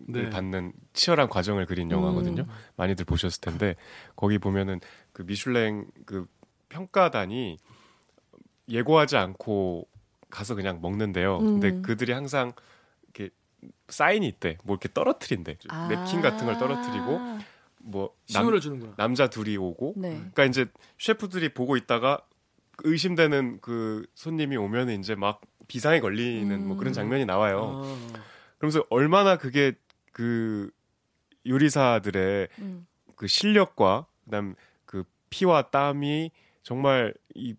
네. 0.07 0.29
받는 0.29 0.73
치열한 0.93 1.29
과정을 1.29 1.65
그린 1.65 1.89
영화거든요. 1.91 2.43
음. 2.43 2.47
많이들 2.75 3.05
보셨을 3.05 3.41
텐데 3.41 3.75
거기 4.15 4.37
보면은 4.37 4.79
그 5.11 5.23
미슐랭 5.23 5.87
그 6.05 6.27
평가단이 6.69 7.57
예고하지 8.69 9.17
않고 9.17 9.87
가서 10.29 10.55
그냥 10.55 10.79
먹는데요. 10.81 11.39
근데 11.39 11.69
음. 11.69 11.81
그들이 11.81 12.11
항상 12.11 12.53
이렇게 13.03 13.33
사인이 13.87 14.27
있대. 14.27 14.57
뭐 14.63 14.75
이렇게 14.75 14.89
떨어뜨린대. 14.93 15.57
아. 15.69 15.87
냅킨 15.87 16.21
같은 16.21 16.45
걸 16.45 16.57
떨어뜨리고 16.57 17.19
뭐 17.79 18.13
남, 18.33 18.41
신호를 18.41 18.59
주는구나. 18.59 18.93
남자 18.97 19.29
둘이 19.29 19.57
오고 19.57 19.93
네. 19.97 20.09
그러니까 20.09 20.45
이제 20.45 20.65
셰프들이 20.99 21.53
보고 21.53 21.77
있다가 21.77 22.21
의심되는 22.83 23.59
그 23.61 24.05
손님이 24.13 24.57
오면 24.57 24.89
이제 24.89 25.15
막 25.15 25.41
비상에 25.67 25.99
걸리는 25.99 26.67
뭐 26.67 26.77
그런 26.77 26.91
음. 26.91 26.93
장면이 26.93 27.25
나와요. 27.25 27.81
어. 27.83 27.97
그러면서 28.57 28.83
얼마나 28.89 29.37
그게 29.37 29.73
그 30.17 30.71
요리사들의 31.45 32.47
음. 32.57 32.87
그 33.15 33.27
실력과 33.27 34.07
그다음 34.25 34.55
그 34.83 35.03
피와 35.29 35.69
땀이 35.69 36.31
정말 36.63 37.13
이 37.35 37.53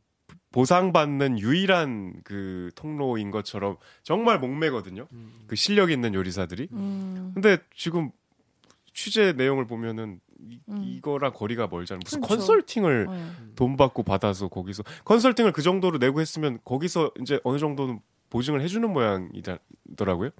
보상받는 0.51 1.39
유일한 1.39 2.21
그 2.25 2.73
통로인 2.75 3.31
것처럼 3.31 3.77
정말 4.03 4.41
목매거든요. 4.41 5.07
음. 5.13 5.45
그 5.47 5.55
실력 5.55 5.93
있는 5.93 6.15
요리사들이. 6.15 6.67
음. 6.73 7.31
근데 7.33 7.59
지금 7.77 8.11
취재 8.93 9.33
내용을 9.35 9.69
보면은 9.69 10.19
이, 10.41 10.59
음. 10.69 10.83
이거랑 10.83 11.33
거리가 11.33 11.69
멀잖아요. 11.69 12.01
무슨 12.03 12.21
그렇죠. 12.21 12.39
컨설팅을 12.39 13.07
네. 13.09 13.33
돈 13.55 13.77
받고 13.77 14.03
받아서 14.03 14.49
거기서 14.49 14.83
컨설팅을 15.05 15.53
그 15.53 15.63
정도로 15.63 15.99
내고 15.99 16.21
했으면 16.21 16.59
거기서 16.65 17.13
이제 17.21 17.39
어느 17.45 17.59
정도는 17.59 18.01
보증을 18.31 18.63
해주는 18.63 18.93
모양이더라고요. 18.93 20.31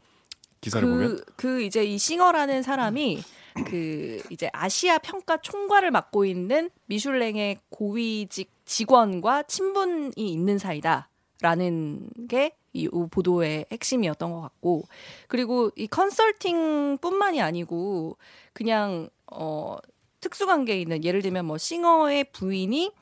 기사를 0.61 0.89
보면. 0.89 1.17
그, 1.17 1.25
그 1.37 1.63
이제 1.63 1.85
이 1.85 1.99
싱어라는 1.99 2.63
사람이 2.63 3.23
그 3.67 4.23
이제 4.31 4.49
아시아 4.53 4.99
평가 4.99 5.37
총괄을 5.39 5.91
맡고 5.91 6.25
있는 6.25 6.71
미슐랭의 6.87 7.59
고위직 7.71 8.51
직원과 8.65 9.45
친분이 9.45 10.13
있는 10.17 10.59
사이다라는 10.59 12.11
게 12.29 12.59
이 12.79 12.89
보도의 12.89 13.67
핵심이었던 13.73 14.31
것 14.31 14.41
같고 14.41 14.85
그리고 15.27 15.71
이 15.77 15.87
컨설팅뿐만이 15.87 17.41
아니고 17.41 18.17
그냥 18.53 19.09
어 19.33 19.77
특수관계에 20.21 20.81
있는 20.81 21.05
예를 21.05 21.23
들면 21.23 21.45
뭐 21.45 21.59
싱어의 21.59 22.25
부인이 22.33 22.93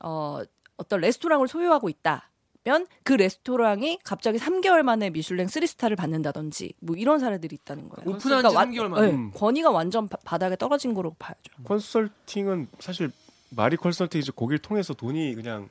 어 0.00 0.40
어떤 0.76 1.00
레스토랑을 1.00 1.48
소유하고 1.48 1.88
있다면 1.88 2.29
그 2.64 3.14
레스토랑이 3.14 3.98
갑자기 4.04 4.38
3개월 4.38 4.82
만에 4.82 5.10
미슐랭 5.10 5.46
3스타를 5.46 5.96
받는다든지 5.96 6.74
뭐 6.80 6.94
이런 6.96 7.18
사례들이 7.18 7.56
있다는 7.62 7.88
거예요. 7.88 8.10
오픈한 8.16 8.48
지 8.48 8.54
와- 8.54 8.64
3개월 8.64 8.88
만에. 8.88 9.12
네, 9.12 9.30
권위가 9.34 9.70
완전 9.70 10.08
바, 10.08 10.18
바닥에 10.24 10.56
떨어진 10.56 10.92
거로 10.94 11.14
봐야죠. 11.18 11.40
컨설팅은 11.64 12.68
사실 12.78 13.10
말이 13.50 13.76
컨설팅이지 13.76 14.32
거길 14.32 14.58
통해서 14.58 14.92
돈이 14.94 15.34
그냥 15.34 15.68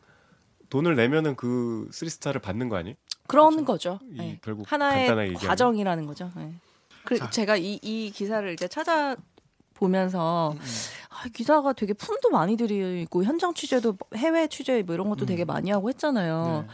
돈을 0.69 0.95
내면은 0.95 1.35
그 1.35 1.87
three 1.91 2.11
star를 2.11 2.41
받는 2.41 2.69
거 2.69 2.75
아니에요? 2.77 2.95
그런 3.27 3.63
거죠. 3.65 3.99
이 4.11 4.17
네. 4.17 4.39
결국 4.43 4.71
하나의. 4.71 5.33
과정이라는 5.35 6.05
거죠. 6.07 6.31
네. 6.35 6.53
그 7.05 7.17
자. 7.17 7.29
제가 7.29 7.55
이, 7.57 7.79
이 7.81 8.11
기사를 8.11 8.51
이제 8.53 8.67
찾아 8.67 9.15
보면서 9.79 10.53
음. 10.55 10.59
아, 11.09 11.27
기사가 11.33 11.73
되게 11.73 11.93
품도 11.93 12.29
많이 12.29 12.55
들이고 12.55 13.23
현장 13.23 13.53
취재도 13.53 13.97
해외 14.15 14.47
취재 14.47 14.81
뭐 14.83 14.93
이런 14.93 15.09
것도 15.09 15.25
되게 15.25 15.45
많이 15.45 15.71
하고 15.71 15.89
했잖아요. 15.89 16.65
네. 16.67 16.73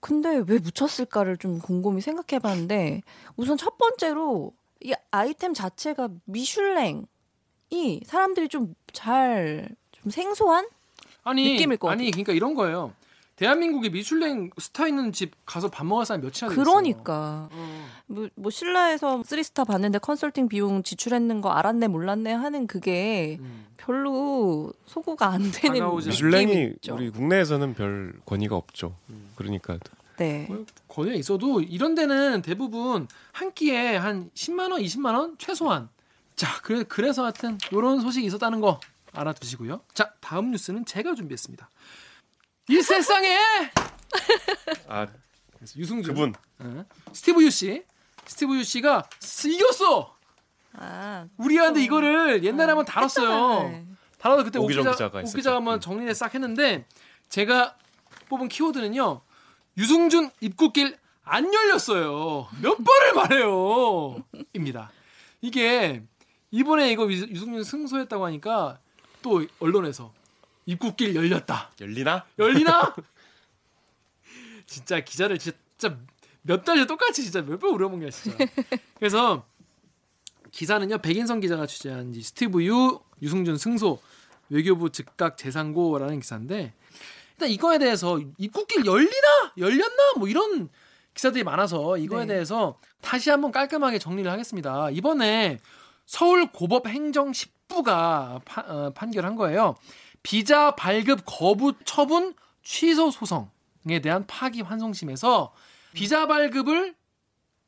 근데 0.00 0.42
왜 0.46 0.58
묻혔을까를 0.58 1.36
좀 1.36 1.60
곰곰이 1.60 2.00
생각해봤는데 2.00 3.02
우선 3.36 3.56
첫 3.56 3.78
번째로 3.78 4.52
이 4.80 4.92
아이템 5.12 5.54
자체가 5.54 6.08
미슐랭이 6.24 7.06
사람들이 8.04 8.48
좀 8.48 8.74
잘좀 8.92 10.10
생소한 10.10 10.66
아니 11.22 11.52
느낌일 11.52 11.76
것 11.76 11.88
아니 11.88 12.10
그러니까 12.10 12.32
이런 12.32 12.54
거예요. 12.54 12.92
대한민국에 13.36 13.88
미슐랭 13.88 14.50
스타 14.58 14.86
있는 14.86 15.12
집 15.12 15.32
가서 15.46 15.68
밥 15.68 15.86
먹을 15.86 16.04
사람 16.04 16.20
몇이나 16.20 16.48
되겠어요. 16.48 16.64
그러니까 16.64 17.48
어. 17.50 17.88
뭐, 18.06 18.28
뭐 18.34 18.50
신라에서 18.50 19.22
three 19.24 19.46
star 19.46 19.64
받는데 19.64 19.98
컨설팅 19.98 20.48
비용 20.48 20.82
지출했는 20.82 21.40
거 21.40 21.50
알았네 21.50 21.88
몰랐네 21.88 22.32
하는 22.32 22.66
그게 22.66 23.38
음. 23.40 23.66
별로 23.76 24.72
소구가 24.86 25.28
안 25.28 25.50
되는 25.50 25.96
미슐랭이. 25.96 26.74
우리 26.90 27.10
국내에서는 27.10 27.74
별 27.74 28.14
권위가 28.26 28.54
없죠. 28.54 28.96
음. 29.10 29.32
그러니까 29.34 29.78
네. 30.18 30.46
뭐 30.48 30.64
거기에 30.88 31.14
있어도 31.14 31.60
이런 31.60 31.94
데는 31.94 32.42
대부분 32.42 33.08
한 33.32 33.52
끼에 33.52 33.96
한 33.96 34.30
10만 34.34 34.70
원, 34.70 34.82
20만 34.82 35.18
원 35.18 35.36
최소한. 35.38 35.88
자, 36.36 36.60
그래 36.62 36.84
그래서 36.86 37.24
하여튼 37.24 37.58
이런 37.72 38.00
소식이 38.00 38.26
있었다는 38.26 38.60
거 38.60 38.78
알아두시고요. 39.12 39.80
자, 39.94 40.12
다음 40.20 40.50
뉴스는 40.50 40.84
제가 40.84 41.14
준비했습니다. 41.14 41.68
이 42.68 42.80
세상에 42.80 43.36
아 44.88 45.06
유승준 45.76 46.14
그분 46.14 46.34
어, 46.60 46.84
스티브 47.12 47.42
유 47.42 47.50
씨, 47.50 47.82
스티브 48.26 48.56
유 48.56 48.64
씨가 48.64 49.08
스- 49.20 49.48
이겼어. 49.48 50.16
아, 50.74 51.26
우리한테 51.36 51.82
이거를 51.82 52.44
옛날에 52.44 52.68
한번 52.68 52.84
다뤘어요. 52.84 53.68
네. 53.68 53.86
다뤄서 54.18 54.44
그때 54.44 54.58
오기정 54.58 54.82
오기자, 54.82 54.92
기자가 54.92 55.18
했었죠. 55.18 55.36
오기자가 55.36 55.56
한번 55.56 55.74
음. 55.74 55.80
정리를 55.80 56.14
싹 56.14 56.34
했는데 56.34 56.86
제가 57.28 57.76
뽑은 58.28 58.48
키워드는요. 58.48 59.20
유승준 59.76 60.30
입국길 60.40 60.96
안 61.24 61.52
열렸어요. 61.52 62.48
몇 62.60 62.76
번을 62.82 63.12
말해요. 63.14 64.22
입니다. 64.54 64.90
이게 65.40 66.02
이번에 66.50 66.90
이거 66.92 67.04
유- 67.10 67.28
유승준 67.28 67.64
승소했다고 67.64 68.24
하니까 68.26 68.78
또 69.20 69.44
언론에서 69.60 70.12
입국길 70.66 71.14
열렸다. 71.14 71.70
열리나? 71.80 72.24
열리나? 72.38 72.94
진짜 74.66 75.00
기자를 75.00 75.38
진짜 75.38 75.98
몇 76.42 76.64
달째 76.64 76.86
똑같이 76.86 77.22
진짜 77.22 77.42
몇 77.42 77.58
번 77.58 77.70
우려먹냐 77.74 78.10
진짜. 78.10 78.38
그래서 78.98 79.44
기사는요 80.50 80.98
백인성 80.98 81.40
기자가 81.40 81.66
취재한 81.66 82.14
이 82.14 82.22
스티브 82.22 82.64
유 82.64 83.00
유승준 83.20 83.56
승소 83.58 84.00
외교부 84.50 84.90
즉각 84.90 85.36
재상고라는 85.36 86.20
기사인데 86.20 86.72
일단 87.32 87.48
이거에 87.48 87.78
대해서 87.78 88.20
입국길 88.38 88.84
열리나 88.84 89.52
열렸나 89.56 90.12
뭐 90.18 90.28
이런 90.28 90.68
기사들이 91.14 91.44
많아서 91.44 91.96
이거에 91.98 92.24
네. 92.24 92.34
대해서 92.34 92.78
다시 93.00 93.30
한번 93.30 93.52
깔끔하게 93.52 93.98
정리를 93.98 94.30
하겠습니다. 94.30 94.90
이번에 94.90 95.58
서울 96.06 96.50
고법 96.50 96.86
행정 96.88 97.32
10부가 97.32 98.42
파- 98.44 98.62
어, 98.66 98.90
판결한 98.94 99.36
거예요. 99.36 99.76
비자 100.22 100.74
발급 100.74 101.22
거부 101.24 101.74
처분 101.84 102.34
취소 102.62 103.10
소송에 103.10 104.00
대한 104.02 104.26
파기 104.26 104.62
환송심에서 104.62 105.52
비자 105.92 106.26
발급을 106.26 106.94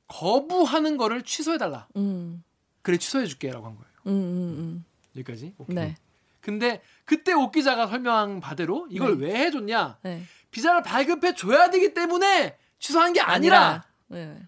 거부하는 0.09 0.97
거를 0.97 1.23
취소해 1.23 1.59
달라. 1.59 1.89
음, 1.97 2.45
그래 2.83 2.97
취소해 2.99 3.27
줄게라고 3.27 3.67
한 3.67 3.75
거예요. 3.75 3.89
음, 4.07 4.11
음, 4.13 4.85
여기까지. 5.17 5.47
음. 5.47 5.55
오케이. 5.59 5.75
네. 5.75 5.97
근데 6.41 6.83
그때 7.05 7.33
옥 7.33 7.53
기자가 7.53 7.87
설명한 7.87 8.41
바대로 8.41 8.87
이걸 8.91 9.19
네. 9.19 9.27
왜 9.27 9.37
해줬냐? 9.47 9.99
네. 10.03 10.23
비자를 10.51 10.83
발급해 10.83 11.35
줘야 11.35 11.71
되기 11.71 11.95
때문에 11.95 12.57
취소한 12.79 13.13
게 13.15 13.21
아니라, 13.21 13.85
네. 14.09 14.39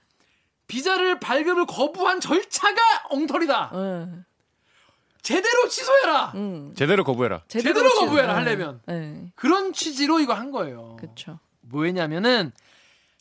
비자를 0.66 1.18
발급을 1.18 1.66
거부한 1.66 2.20
절차가 2.20 3.06
엉터리다. 3.10 3.72
네. 5.26 5.34
제대로 5.34 5.68
취소해라. 5.68 6.32
음. 6.36 6.72
제대로 6.76 7.02
거부해라. 7.04 7.42
제대로 7.48 7.88
취- 7.90 7.96
거부해라, 7.96 8.28
네. 8.28 8.32
하려면. 8.38 8.80
네. 8.86 9.26
그런 9.34 9.72
취지로 9.72 10.20
이거 10.20 10.34
한 10.34 10.50
거예요. 10.50 10.96
그렇죠. 11.00 11.38
뭐였냐면은 11.62 12.52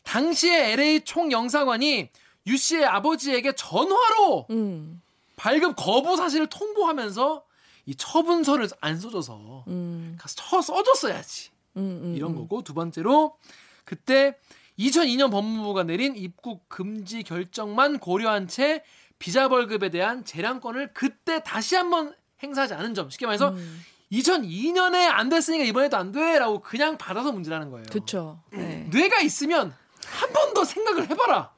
당시에 0.04 0.74
LA 0.74 1.02
총영사관이 1.02 2.10
유 2.48 2.58
씨의 2.58 2.86
아버지에게 2.86 3.54
전화로 3.56 4.46
음. 4.52 5.02
발급 5.36 5.76
거부 5.76 6.16
사실을 6.16 6.48
통보하면서 6.48 7.44
이 7.88 7.96
처분서를 7.96 8.68
안 8.82 9.00
써줘서 9.00 9.64
음. 9.68 10.16
가서 10.20 10.36
쳐 10.36 10.62
써줬어야지 10.62 11.50
음, 11.78 12.02
음. 12.04 12.14
이런 12.16 12.32
음. 12.32 12.36
거고 12.38 12.64
두 12.64 12.74
번째로 12.74 13.36
그때 13.84 14.38
2002년 14.80 15.32
법무부가 15.32 15.84
내린 15.84 16.16
입국 16.16 16.68
금지 16.70 17.24
결정만 17.24 18.00
고려한 18.00 18.48
채 18.48 18.84
비자 19.20 19.48
벌급에 19.48 19.90
대한 19.90 20.24
재량권을 20.26 20.92
그때 20.94 21.42
다시 21.44 21.76
한번 21.76 22.14
행사하지 22.44 22.74
않은 22.76 22.94
점 22.94 23.10
쉽게 23.10 23.26
말해서 23.26 23.50
음. 23.52 23.82
2002년에 24.12 25.10
안 25.10 25.30
됐으니까 25.30 25.64
이번에도 25.66 25.98
안 25.98 26.12
돼라고 26.12 26.60
그냥 26.60 26.98
받아서 26.98 27.32
문제라는 27.32 27.70
거예요. 27.72 27.86
그렇죠. 27.90 28.40
네. 28.52 28.88
뇌가 28.92 29.22
있으면 29.22 29.74
한 30.06 30.32
번 30.34 30.54
더 30.54 30.64
생각을 30.64 31.10
해봐라. 31.10 31.52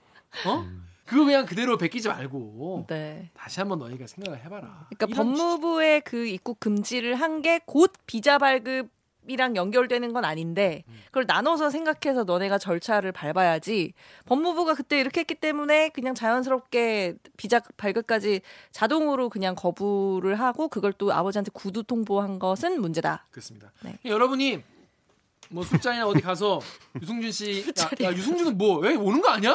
어? 0.46 0.66
그거 1.06 1.26
그냥 1.26 1.46
그대로 1.46 1.78
베끼지 1.78 2.08
말고 2.10 2.86
네. 2.90 3.30
다시 3.34 3.60
한번 3.60 3.80
너희가 3.80 4.08
생각을 4.08 4.44
해봐라. 4.46 4.88
그러니까 4.98 5.08
법무부의 5.24 6.02
그 6.02 6.26
입국 6.26 6.60
금지를 6.60 7.16
한 7.16 7.42
게 7.42 7.60
곧 7.66 7.94
비자 8.06 8.38
발급 8.38 8.90
이랑 9.28 9.56
연결되는 9.56 10.14
건 10.14 10.26
아닌데 10.26 10.84
음. 10.88 11.00
그걸 11.08 11.26
나눠서 11.28 11.70
생각해서 11.70 12.24
너네가 12.24 12.58
절차를 12.58 13.12
밟아야지 13.12 13.94
법무부가 14.26 14.74
그때 14.74 15.00
이렇게 15.00 15.20
했기 15.22 15.36
때문에 15.36 15.90
그냥 15.90 16.16
자연스럽게 16.16 17.16
비자 17.38 17.60
발급까지 17.78 18.42
자동으로 18.72 19.30
그냥 19.30 19.56
거부를 19.56 20.40
하고 20.40 20.68
그걸 20.70 20.94
또 20.94 21.14
아버지한테 21.14 21.52
구두 21.54 21.84
통보한 21.84 22.40
것은 22.40 22.80
문제다. 22.82 23.26
그렇습니다. 23.32 23.72
네. 23.84 23.98
여러분이 24.06 24.64
뭐 25.50 25.64
술자리나 25.64 26.08
어디 26.08 26.22
가서 26.22 26.60
유승준 27.02 27.32
씨, 27.32 27.66
야. 27.80 28.08
야 28.08 28.12
유승준은 28.12 28.58
뭐 28.58 28.80
왜 28.80 28.96
오는 28.96 29.22
거 29.22 29.30
아니야? 29.30 29.54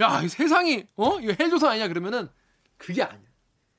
야, 0.00 0.20
이 0.22 0.28
세상이 0.28 0.86
어 0.96 1.20
이거 1.20 1.34
헬조선 1.38 1.70
아니야? 1.70 1.88
그러면은 1.88 2.28
그게 2.76 3.02
아니야. 3.02 3.28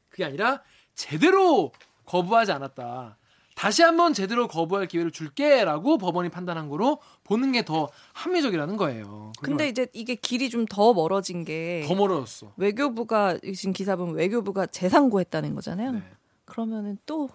그게 0.09 0.23
아니라 0.25 0.61
제대로 0.95 1.71
거부하지 2.05 2.51
않았다. 2.53 3.17
다시 3.55 3.81
한번 3.83 4.13
제대로 4.13 4.47
거부할 4.47 4.85
기회를 4.87 5.11
줄게라고 5.11 5.97
법원이 5.97 6.29
판단한 6.29 6.67
거로 6.69 6.99
보는 7.23 7.53
게 7.53 7.63
더 7.63 7.89
합리적이라는 8.13 8.75
거예요. 8.77 9.31
근데 9.41 9.67
이제 9.69 9.87
이게 9.93 10.15
길이 10.15 10.49
좀 10.49 10.65
더 10.67 10.93
멀어진 10.93 11.45
게 11.45 11.83
더 11.87 11.95
멀어졌어. 11.95 12.51
외교부가 12.57 13.37
지금 13.55 13.71
기사 13.73 13.95
보면 13.95 14.15
외교부가 14.15 14.65
재상고했다는 14.65 15.55
거잖아요. 15.55 15.91
네. 15.93 16.03
그러면은 16.45 16.97
또 17.05 17.29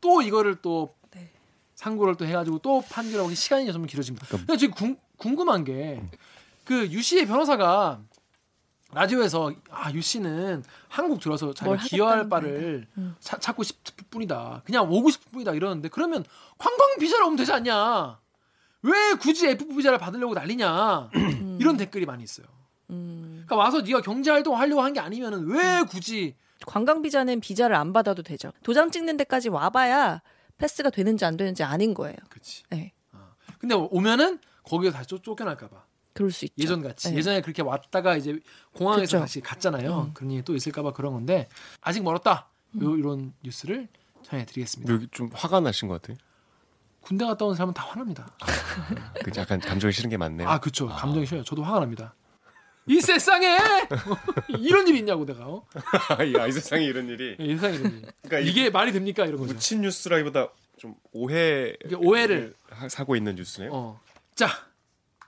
또 0.00 0.20
이거를 0.22 0.56
또 0.62 0.94
네. 1.14 1.30
상고를 1.74 2.16
또 2.16 2.26
해가지고 2.26 2.58
또 2.60 2.82
판결하고 2.82 3.32
시간이 3.34 3.70
좀 3.72 3.86
길어집니다. 3.86 4.26
그러니까 4.26 4.46
근데 4.46 4.58
지금 4.58 4.74
궁, 4.74 4.96
궁금한 5.16 5.64
게 5.64 6.02
그 6.64 6.88
유 6.90 7.00
씨의 7.02 7.26
변호사가 7.26 8.00
라디오에서 8.92 9.52
아 9.70 9.90
유 9.92 10.00
씨는 10.00 10.62
한국 10.88 11.20
들어서 11.20 11.52
자기가 11.52 11.66
뭘 11.66 11.78
기여할 11.78 12.28
바를 12.28 12.86
음. 12.96 13.16
차- 13.20 13.38
찾고 13.38 13.62
싶을 13.62 14.04
뿐이다. 14.10 14.62
그냥 14.64 14.90
오고 14.90 15.10
싶을 15.10 15.32
뿐이다 15.32 15.52
이러는데 15.54 15.88
그러면 15.88 16.24
관광 16.56 16.96
비자를 16.98 17.24
오면 17.26 17.36
되지 17.36 17.52
않냐? 17.52 18.20
왜 18.82 18.92
굳이 19.20 19.48
F 19.48 19.66
비자를 19.76 19.98
받으려고 19.98 20.34
난리냐? 20.34 21.10
이런 21.58 21.76
댓글이 21.76 22.06
많이 22.06 22.22
있어요. 22.22 22.46
음, 22.90 23.42
그러니까 23.44 23.56
와서 23.56 23.80
네가 23.82 24.00
경제 24.02 24.30
활동 24.30 24.56
하려고 24.56 24.80
한 24.82 24.92
게 24.92 25.00
아니면은 25.00 25.46
왜 25.48 25.82
굳이 25.88 26.36
관광 26.64 27.02
비자는 27.02 27.40
비자를 27.40 27.74
안 27.74 27.92
받아도 27.92 28.22
되죠. 28.22 28.52
도장 28.62 28.90
찍는 28.92 29.16
데까지 29.16 29.48
와봐야 29.48 30.22
패스가 30.58 30.90
되는지 30.90 31.24
안 31.24 31.36
되는지 31.36 31.64
아닌 31.64 31.92
거예요. 31.92 32.16
그렇지. 32.30 32.62
네, 32.70 32.92
근데 33.58 33.74
오면은 33.74 34.38
거기서 34.62 34.92
다시 34.92 35.08
쫓, 35.08 35.22
쫓겨날까봐. 35.24 35.84
그럴 36.16 36.30
수 36.30 36.44
있죠. 36.46 36.54
예전 36.58 36.82
같이 36.82 37.10
네. 37.10 37.16
예전에 37.18 37.40
그렇게 37.42 37.62
왔다가 37.62 38.16
이제 38.16 38.38
공항에서 38.74 39.02
그쵸. 39.02 39.18
다시 39.20 39.40
갔잖아요. 39.40 40.06
음. 40.08 40.14
그런 40.14 40.30
일이 40.32 40.42
또 40.42 40.54
있을까봐 40.56 40.92
그런 40.92 41.12
건데 41.12 41.48
아직 41.80 42.02
멀었다. 42.02 42.48
요 42.82 42.96
이런 42.96 43.32
뉴스를 43.42 43.88
전해드리겠습니다. 44.24 44.92
여기 44.92 45.08
좀 45.12 45.30
화가 45.32 45.60
나신 45.60 45.88
것 45.88 46.00
같아요. 46.02 46.16
군대 47.00 47.24
갔다 47.24 47.44
온 47.44 47.54
사람은 47.54 47.72
다 47.74 47.84
화납니다. 47.86 48.28
그 49.22 49.30
약간 49.36 49.60
감정이 49.60 49.92
싫은 49.92 50.10
게 50.10 50.16
많네요. 50.16 50.48
아 50.48 50.58
그쵸. 50.58 50.88
감정이 50.88 51.24
싫어요. 51.26 51.44
저도 51.44 51.62
화가 51.62 51.80
납니다. 51.80 52.14
이 52.88 53.00
세상에 53.00 53.56
이런 54.60 54.86
일이 54.88 54.98
있냐고 55.00 55.24
내가. 55.26 55.46
어? 55.46 55.64
야, 56.38 56.46
이 56.46 56.52
세상에 56.52 56.84
이런 56.84 57.08
일이. 57.08 57.36
이 57.38 57.54
세상에 57.54 57.76
이런 57.76 57.92
일. 57.92 58.02
그러니까 58.22 58.38
이- 58.40 58.50
이게 58.50 58.70
말이 58.70 58.92
됩니까 58.92 59.24
이런 59.24 59.38
거죠. 59.40 59.54
묻힌 59.54 59.80
뉴스라기보다 59.82 60.48
좀 60.78 60.94
오해 61.12 61.74
오해를 61.96 62.54
하- 62.70 62.88
사고 62.88 63.16
있는 63.16 63.34
뉴스네요. 63.36 63.70
어. 63.72 64.00
자 64.34 64.48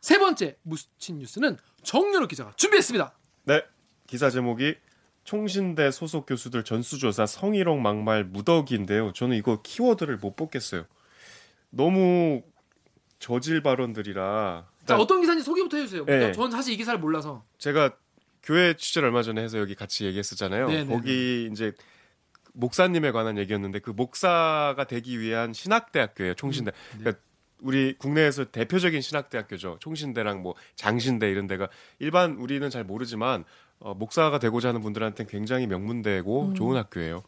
세 0.08 0.18
번째 0.18 0.56
묻힌 0.62 1.18
뉴스는 1.18 1.58
정유럽 1.82 2.30
기자가 2.30 2.54
준비했습니다. 2.56 3.12
네. 3.44 3.62
기사 4.06 4.30
제목이 4.30 4.74
총신대 5.24 5.90
소속 5.90 6.24
교수들 6.24 6.64
전수조사 6.64 7.26
성희롱 7.26 7.82
막말 7.82 8.24
무더기인데요. 8.24 9.12
저는 9.12 9.36
이거 9.36 9.60
키워드를 9.60 10.16
못 10.16 10.34
뽑겠어요. 10.34 10.86
너무 11.68 12.42
저질 13.18 13.62
발언들이라. 13.62 14.66
자, 14.86 14.96
어떤 14.96 15.20
기사인지 15.20 15.44
소개부터 15.44 15.76
해주세요. 15.76 16.06
네. 16.06 16.32
저는 16.32 16.52
사실 16.52 16.72
이 16.72 16.78
기사를 16.78 16.98
몰라서. 16.98 17.44
제가 17.58 17.94
교회 18.42 18.72
취재를 18.72 19.08
얼마 19.08 19.22
전에 19.22 19.42
해서 19.42 19.58
여기 19.58 19.74
같이 19.74 20.06
얘기했었잖아요. 20.06 20.68
네네네. 20.68 20.94
거기 20.94 21.50
이제 21.52 21.74
목사님에 22.54 23.10
관한 23.10 23.36
얘기였는데 23.36 23.80
그 23.80 23.90
목사가 23.90 24.86
되기 24.88 25.20
위한 25.20 25.52
신학대학교예요. 25.52 26.32
총신대. 26.32 26.70
네. 26.70 26.98
그러니까 26.98 27.22
우리 27.60 27.94
국내에서 27.98 28.44
대표적인 28.44 29.00
신학대학교죠. 29.00 29.78
총신대랑 29.80 30.42
뭐 30.42 30.54
장신대 30.76 31.30
이런 31.30 31.46
데가 31.46 31.68
일반 31.98 32.36
우리는 32.36 32.68
잘 32.70 32.84
모르지만 32.84 33.44
어, 33.80 33.94
목사가 33.94 34.38
되고자 34.38 34.68
하는 34.68 34.80
분들한테는 34.80 35.30
굉장히 35.30 35.66
명문대고 35.66 36.54
좋은 36.54 36.76
학교예요. 36.76 37.22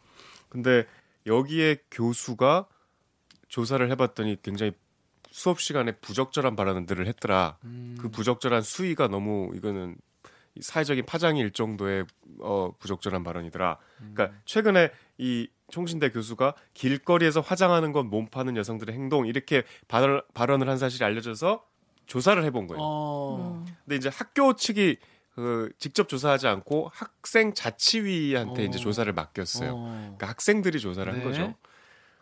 근데 0.49 0.87
여기에 1.27 1.79
교수가 1.90 2.66
조사를 3.49 3.88
해봤더니 3.90 4.38
굉장히 4.43 4.73
수업 5.31 5.61
시간에 5.61 5.93
부적절한 5.93 6.57
발언들을 6.57 7.07
했더라. 7.07 7.59
음. 7.64 7.97
그 8.01 8.09
부적절한 8.09 8.62
수위가 8.62 9.09
너무 9.09 9.53
이거는 9.55 9.97
사회적인 10.61 11.07
파장일 11.07 11.53
정도의 11.53 12.05
어, 12.40 12.73
부적절한 12.79 13.23
발언이더라. 13.23 13.79
그러니까 13.99 14.33
최근에 14.45 14.90
이 15.19 15.49
총신대 15.70 16.11
교수가 16.11 16.54
길거리에서 16.74 17.40
화장하는 17.40 17.92
건 17.92 18.11
몸 18.11 18.26
파는 18.26 18.56
여성들의 18.56 18.94
행동 18.94 19.26
이렇게 19.26 19.62
발언, 19.88 20.20
발언을 20.35 20.68
한 20.68 20.78
사실이 20.78 21.04
알려져서 21.04 21.64
조사를 22.06 22.42
해본 22.44 22.66
거예요. 22.66 22.80
어. 22.83 23.64
근데 23.85 23.96
이제 23.96 24.09
학교 24.12 24.54
측이 24.54 24.96
그 25.37 25.70
직접 25.78 26.09
조사하지 26.09 26.48
않고 26.48 26.90
학생 26.92 27.54
자치위한테 27.54 28.62
어. 28.62 28.64
이제 28.66 28.78
조사를 28.78 29.11
맡겼어요. 29.12 29.72
어. 29.74 29.85
그러니까 30.16 30.28
학생들이 30.28 30.80
조사를 30.80 31.11
네. 31.12 31.18
한 31.18 31.26
거죠. 31.28 31.54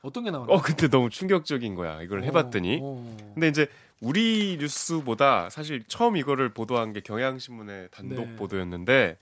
어떤 0.02 0.24
게 0.24 0.30
나왔나요? 0.30 0.56
어 0.56 0.62
근데 0.62 0.88
너무 0.88 1.08
충격적인 1.10 1.74
거야. 1.74 2.02
이걸 2.02 2.22
해봤더니 2.24 2.80
어. 2.82 3.16
근데 3.34 3.48
이제 3.48 3.66
우리 4.00 4.56
뉴스보다 4.60 5.50
사실 5.50 5.82
처음 5.88 6.16
이거를 6.16 6.50
보도한 6.50 6.92
게 6.92 7.00
경향신문의 7.00 7.88
단독 7.90 8.28
네. 8.28 8.36
보도였는데 8.36 9.16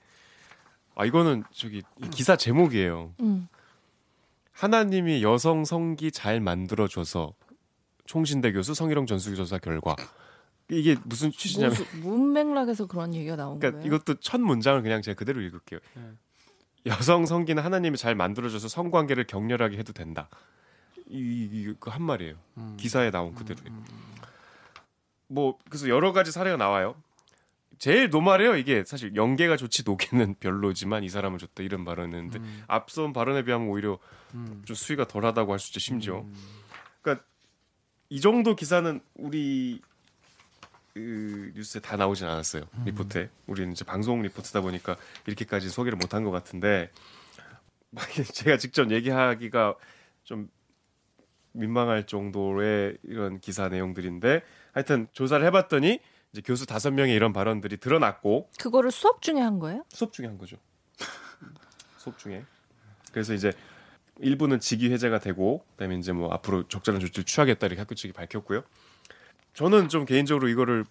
아 0.95 1.05
이거는 1.05 1.43
저기 1.53 1.81
이 2.03 2.09
기사 2.09 2.35
제목이에요. 2.35 3.13
음. 3.21 3.47
하나님이 4.57 5.21
여성 5.21 5.65
성기 5.65 6.11
잘 6.11 6.39
만들어줘서 6.41 7.33
총신대 8.05 8.51
교수 8.53 8.73
성희롱 8.73 9.05
전수조사 9.05 9.59
결과 9.59 9.95
이게 10.69 10.95
무슨 11.03 11.31
취지냐면 11.31 11.77
무슨 11.77 12.01
문맥락에서 12.01 12.87
그런 12.87 13.13
얘기가 13.13 13.35
나온 13.35 13.59
그러니까 13.59 13.79
거예요. 13.81 13.95
이것도 13.95 14.19
첫 14.19 14.41
문장을 14.41 14.81
그냥 14.81 15.01
제가 15.03 15.15
그대로 15.15 15.41
읽을게요. 15.41 15.79
네. 15.95 16.01
여성 16.87 17.25
성기는 17.25 17.63
하나님이 17.63 17.97
잘 17.97 18.15
만들어줘서 18.15 18.67
성관계를 18.67 19.27
격렬하게 19.27 19.77
해도 19.77 19.93
된다. 19.93 20.27
이한 21.07 22.01
말이에요. 22.01 22.35
음. 22.57 22.77
기사에 22.79 23.11
나온 23.11 23.35
그대로예요. 23.35 23.83
뭐 25.27 25.57
그래서 25.69 25.87
여러 25.87 26.13
가지 26.13 26.31
사례가 26.31 26.57
나와요. 26.57 26.95
제일 27.77 28.09
노말해요 28.09 28.55
이게 28.55 28.83
사실 28.85 29.15
연계가 29.15 29.57
좋지 29.57 29.83
노계는 29.85 30.35
별로지만 30.41 31.03
이 31.03 31.09
사람은 31.09 31.37
좋다 31.37 31.63
이런 31.63 31.85
발언했는데 31.85 32.39
음. 32.39 32.63
앞선 32.67 33.13
발언에 33.13 33.43
비하면 33.43 33.67
오히려 33.67 33.99
음. 34.33 34.61
좀 34.65 34.75
수위가 34.75 35.07
덜하다고 35.07 35.51
할 35.51 35.59
수 35.59 35.69
있죠 35.69 35.79
심지어 35.79 36.19
음. 36.21 36.33
그러니까 37.01 37.25
이 38.09 38.21
정도 38.21 38.55
기사는 38.55 38.99
우리 39.15 39.81
그 40.93 41.51
뉴스에 41.55 41.81
다 41.81 41.95
나오진 41.97 42.27
않았어요 42.27 42.63
음. 42.73 42.83
리포트에 42.85 43.29
우리는 43.45 43.71
이제 43.71 43.85
방송 43.85 44.21
리포트다 44.21 44.61
보니까 44.61 44.97
이렇게까지 45.27 45.69
소개를 45.69 45.97
못한 45.97 46.23
것 46.23 46.31
같은데 46.31 46.89
제가 48.33 48.57
직접 48.57 48.91
얘기하기가 48.91 49.75
좀 50.23 50.49
민망할 51.53 52.05
정도의 52.05 52.97
이런 53.03 53.39
기사 53.39 53.67
내용들인데 53.69 54.41
하여튼 54.73 55.07
조사를 55.11 55.45
해봤더니 55.47 55.99
이제 56.33 56.41
교수 56.43 56.65
다섯 56.65 56.91
명의 56.91 57.15
이런 57.15 57.33
발언들이 57.33 57.77
드러났고 57.77 58.49
그거를 58.59 58.91
수업 58.91 59.21
중에 59.21 59.39
한 59.39 59.59
거예요? 59.59 59.83
수업 59.89 60.13
중에 60.13 60.27
한 60.27 60.37
거죠. 60.37 60.57
수업 61.97 62.17
중에. 62.17 62.43
그래서 63.11 63.33
이제 63.33 63.53
일부는 64.19 64.59
직위 64.59 64.91
해제가 64.91 65.19
되고 65.19 65.63
그다음에 65.71 65.95
이제 65.95 66.11
뭐 66.11 66.31
앞으로 66.31 66.67
적절한 66.67 66.99
조치를 66.99 67.25
취하겠다 67.25 67.67
이렇게 67.67 67.79
학교 67.79 67.95
측이 67.95 68.13
밝혔고요. 68.13 68.63
저는 69.53 69.89
좀 69.89 70.05
개인적으로 70.05 70.49
이거를 70.49 70.85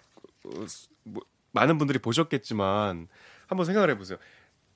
어, 0.45 0.67
뭐, 1.05 1.23
많은 1.53 1.79
분들이 1.79 1.99
보셨겠지만 1.99 3.09
한번 3.47 3.67
생각을 3.67 3.91
해보세요. 3.91 4.19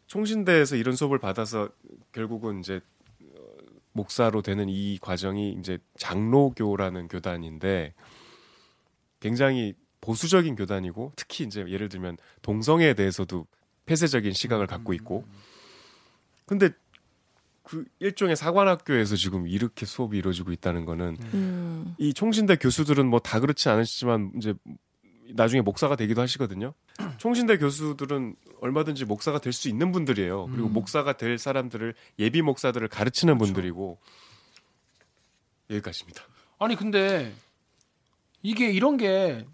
총신대에서 0.06 0.76
이런 0.76 0.96
수업을 0.96 1.18
받아서 1.18 1.70
결국은 2.12 2.60
이제 2.60 2.80
어, 3.22 3.56
목사로 3.92 4.42
되는 4.42 4.68
이 4.68 4.98
과정이 5.00 5.52
이제 5.58 5.78
장로교라는 5.98 7.08
교단인데 7.08 7.94
굉장히 9.20 9.74
보수적인 10.00 10.56
교단이고 10.56 11.12
특히 11.16 11.44
이제 11.44 11.64
예를 11.68 11.88
들면 11.88 12.16
동성애에 12.42 12.94
대해서도 12.94 13.46
폐쇄적인 13.86 14.32
시각을 14.32 14.66
갖고 14.66 14.92
있고 14.94 15.24
근데 16.46 16.70
그 17.62 17.84
일종의 18.00 18.34
사관학교에서 18.36 19.14
지금 19.16 19.46
이렇게 19.46 19.86
수업이 19.86 20.18
이루어지고 20.18 20.50
있다는 20.52 20.84
거는 20.84 21.16
음. 21.34 21.94
이 21.98 22.12
총신대 22.14 22.56
교수들은 22.56 23.06
뭐 23.06 23.20
다 23.20 23.38
그렇지 23.40 23.68
않으시지만 23.68 24.32
이제 24.36 24.54
나중에 25.32 25.60
목사가 25.60 25.94
되기도 25.94 26.20
하시거든요. 26.22 26.74
총신대 27.18 27.58
교수들은 27.58 28.34
얼마든지 28.60 29.04
목사가 29.04 29.38
될 29.38 29.52
수 29.52 29.68
있는 29.68 29.92
분들이에요. 29.92 30.46
그리고 30.46 30.66
음. 30.66 30.72
목사가 30.72 31.16
될 31.16 31.38
사람들을 31.38 31.94
예비 32.18 32.42
목사들을 32.42 32.88
가르치는 32.88 33.38
분들이고 33.38 33.98
여기까지입니다. 35.70 36.24
아니 36.58 36.74
근데 36.76 37.32
이게 38.42 38.70
이런 38.72 38.96
게 38.96 39.46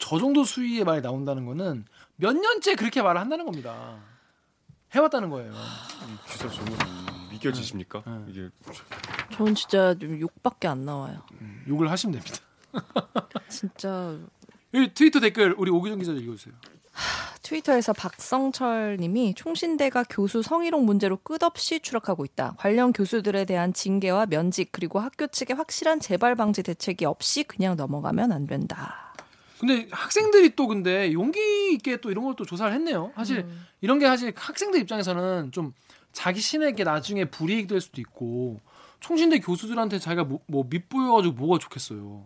저 0.00 0.18
정도 0.18 0.42
수위의 0.42 0.84
말이 0.84 1.00
나온다는 1.00 1.46
거는 1.46 1.84
몇 2.16 2.36
년째 2.36 2.74
그렇게 2.74 3.02
말을 3.02 3.20
한다는 3.20 3.44
겁니다. 3.44 3.98
해왔다는 4.92 5.30
거예요. 5.30 5.52
이 5.52 6.32
기사 6.32 6.48
제목 6.48 6.76
믿겨지십니까? 7.30 8.02
네. 8.04 8.24
이게 8.28 8.48
전 9.32 9.54
진짜 9.54 9.94
좀 9.94 10.18
욕밖에 10.20 10.66
안 10.66 10.84
나와요. 10.84 11.22
욕을 11.68 11.88
하시면 11.90 12.18
됩니다. 12.18 12.38
진짜 13.48 14.18
이 14.72 14.90
트위터 14.92 15.20
댓글 15.20 15.54
우리 15.56 15.70
오기정 15.70 15.98
기자 15.98 16.12
읽어주세요. 16.12 16.54
트위터에서 17.42 17.92
박성철 17.92 18.98
님이 19.00 19.34
총신대가 19.34 20.04
교수 20.08 20.42
성희롱 20.42 20.84
문제로 20.84 21.16
끝없이 21.16 21.80
추락하고 21.80 22.24
있다. 22.24 22.54
관련 22.58 22.92
교수들에 22.92 23.44
대한 23.44 23.72
징계와 23.72 24.26
면직 24.26 24.70
그리고 24.72 24.98
학교 25.00 25.26
측의 25.26 25.56
확실한 25.56 26.00
재발 26.00 26.34
방지 26.34 26.62
대책이 26.62 27.04
없이 27.04 27.44
그냥 27.44 27.76
넘어가면 27.76 28.32
안 28.32 28.46
된다. 28.46 29.09
근데 29.60 29.86
학생들이 29.90 30.56
또 30.56 30.66
근데 30.66 31.12
용기 31.12 31.72
있게 31.74 31.98
또 31.98 32.10
이런 32.10 32.24
걸 32.24 32.34
또 32.34 32.46
조사를 32.46 32.72
했네요. 32.72 33.12
사실 33.14 33.40
음. 33.40 33.66
이런 33.82 33.98
게 33.98 34.06
사실 34.06 34.32
학생들 34.34 34.80
입장에서는 34.80 35.52
좀 35.52 35.74
자기 36.12 36.40
신에게 36.40 36.82
나중에 36.84 37.26
불이익 37.26 37.68
될 37.68 37.80
수도 37.80 38.00
있고 38.00 38.58
총신대 39.00 39.40
교수들한테 39.40 39.98
자기가 39.98 40.24
뭐, 40.24 40.40
뭐 40.46 40.64
밑보여가지고 40.70 41.34
뭐가 41.34 41.58
좋겠어요. 41.58 42.24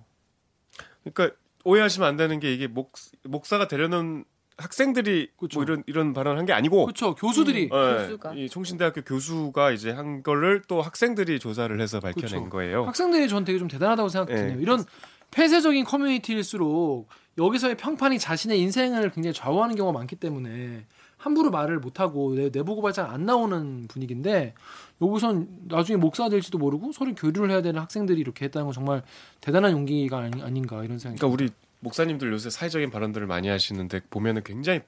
그러니까 1.03 1.37
오해하시면 1.65 2.09
안 2.09 2.17
되는 2.17 2.39
게 2.39 2.53
이게 2.53 2.67
목 2.69 2.93
목사가 3.25 3.67
되려는 3.67 4.25
학생들이 4.57 5.31
그쵸. 5.37 5.59
뭐 5.59 5.65
이런 5.65 5.83
이런 5.87 6.13
발언을 6.13 6.39
한 6.39 6.47
게 6.47 6.53
아니고 6.53 6.85
그렇죠. 6.85 7.15
교수들이 7.17 7.63
예, 7.65 7.69
교수가. 7.69 8.35
이 8.35 8.49
총신대학교 8.49 9.03
교수가 9.03 9.73
이제 9.73 9.91
한 9.91 10.23
거를 10.23 10.63
또 10.69 10.81
학생들이 10.83 11.41
조사를 11.41 11.81
해서 11.81 11.99
밝혀낸 11.99 12.45
그쵸. 12.45 12.51
거예요. 12.51 12.85
학생들이 12.85 13.29
전 13.29 13.45
되게 13.45 13.59
좀 13.59 13.67
대단하다고 13.67 14.09
생각해요. 14.09 14.55
네. 14.57 14.63
이런 14.63 14.85
폐쇄적인 15.33 15.85
커뮤니티일수록 15.85 17.09
여기서의 17.39 17.77
평판이 17.77 18.19
자신의 18.19 18.61
인생을 18.61 19.11
굉장히 19.11 19.35
좌우하는 19.35 19.77
경우가 19.77 19.99
많기 19.99 20.17
때문에 20.17 20.85
함부로 21.17 21.51
말을 21.51 21.79
못하고 21.79 22.35
내, 22.35 22.51
내부 22.51 22.75
고발장 22.75 23.11
안 23.11 23.25
나오는 23.25 23.87
분위기인데 23.89 24.55
여기선 25.01 25.49
나중에 25.69 25.97
목사 25.97 26.29
될지도 26.29 26.59
모르고 26.59 26.93
서로 26.93 27.15
교류를 27.15 27.51
해야 27.51 27.63
되는 27.63 27.81
학생들이 27.81 28.21
이렇게 28.21 28.45
했다는 28.45 28.67
건 28.67 28.75
정말 28.75 29.03
대단한 29.41 29.73
용기가 29.73 30.19
아니, 30.19 30.43
아닌가 30.43 30.85
이런 30.85 30.99
생각이 30.99 31.19
그러니까 31.19 31.27
우리 31.29 31.51
목사님들 31.81 32.31
요새 32.33 32.51
사회적인 32.51 32.91
발언들을 32.91 33.27
많이 33.27 33.49
하시는데 33.49 34.01
보면은 34.11 34.43
굉장히 34.43 34.81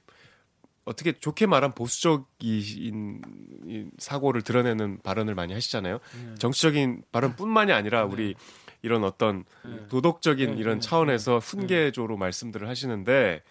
어떻게 0.85 1.11
좋게 1.11 1.47
말한 1.47 1.73
보수적인 1.73 3.21
이 3.65 3.85
사고를 3.97 4.41
드러내는 4.41 4.99
발언을 5.03 5.35
많이 5.35 5.53
하시잖아요. 5.53 5.95
네. 5.97 6.35
정치적인 6.39 7.03
발언뿐만이 7.11 7.73
아니라 7.73 8.05
우리 8.05 8.35
이런 8.81 9.03
어떤 9.03 9.43
네. 9.65 9.87
도덕적인 9.87 10.55
네, 10.55 10.57
이런 10.57 10.79
네, 10.79 10.87
차원에서 10.87 11.39
훈계조로 11.39 12.17
말씀들을 12.17 12.67
하시는데 12.67 13.43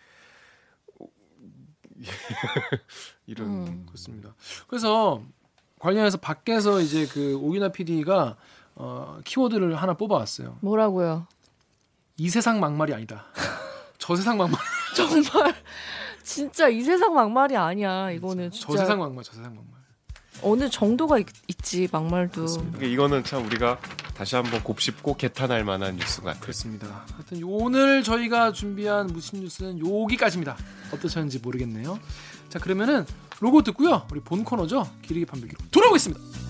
이런 3.27 3.49
음. 3.49 3.87
그렇습니다. 3.87 4.35
그래서 4.69 5.23
관련해서 5.79 6.19
밖에서 6.19 6.81
이제 6.81 7.07
그 7.07 7.37
오기나 7.37 7.69
PD가 7.69 8.37
어, 8.77 9.19
키워드를 9.25 9.75
하나 9.77 9.95
뽑아왔어요. 9.95 10.59
뭐라고요? 10.61 11.27
이 12.19 12.29
세상 12.29 12.61
막말이 12.61 12.95
아니다. 12.95 13.27
저 13.99 14.15
세상 14.17 14.37
막말. 14.39 14.61
정말 14.95 15.55
진짜 16.23 16.69
이 16.69 16.83
세상 16.83 17.15
막말이 17.15 17.57
아니야. 17.57 18.11
이거는 18.11 18.51
진짜 18.51 18.67
저 18.67 18.79
세상 18.79 18.99
막말, 18.99 19.25
저 19.25 19.33
세상 19.33 19.55
막말. 19.55 19.86
어느 20.42 20.68
정도가 20.68 21.18
있, 21.18 21.27
지 21.62 21.88
막말도. 21.90 22.33
그렇습니다. 22.33 22.85
이거는 22.85 23.25
참 23.25 23.44
우리가 23.46 23.79
다시 24.14 24.37
한번 24.37 24.62
곱씹고 24.62 25.16
개탄할 25.16 25.64
만한 25.64 25.96
뉴스 25.96 26.22
같아요. 26.22 26.40
그렇습니다. 26.40 27.05
하여튼 27.12 27.42
오늘 27.44 28.03
저희가 28.03 28.53
준비한 28.53 29.09
무신 29.09 29.40
뉴스는 29.40 29.81
여기까지입니다. 29.85 30.57
어떠셨는지 30.92 31.40
모르겠네요. 31.40 31.99
자 32.49 32.59
그러면은 32.59 33.05
로고 33.40 33.62
듣고요. 33.62 34.07
우리 34.11 34.20
본 34.20 34.44
코너죠. 34.44 34.88
기르기 35.03 35.27
판별기로 35.27 35.59
돌아오겠습니다. 35.70 36.45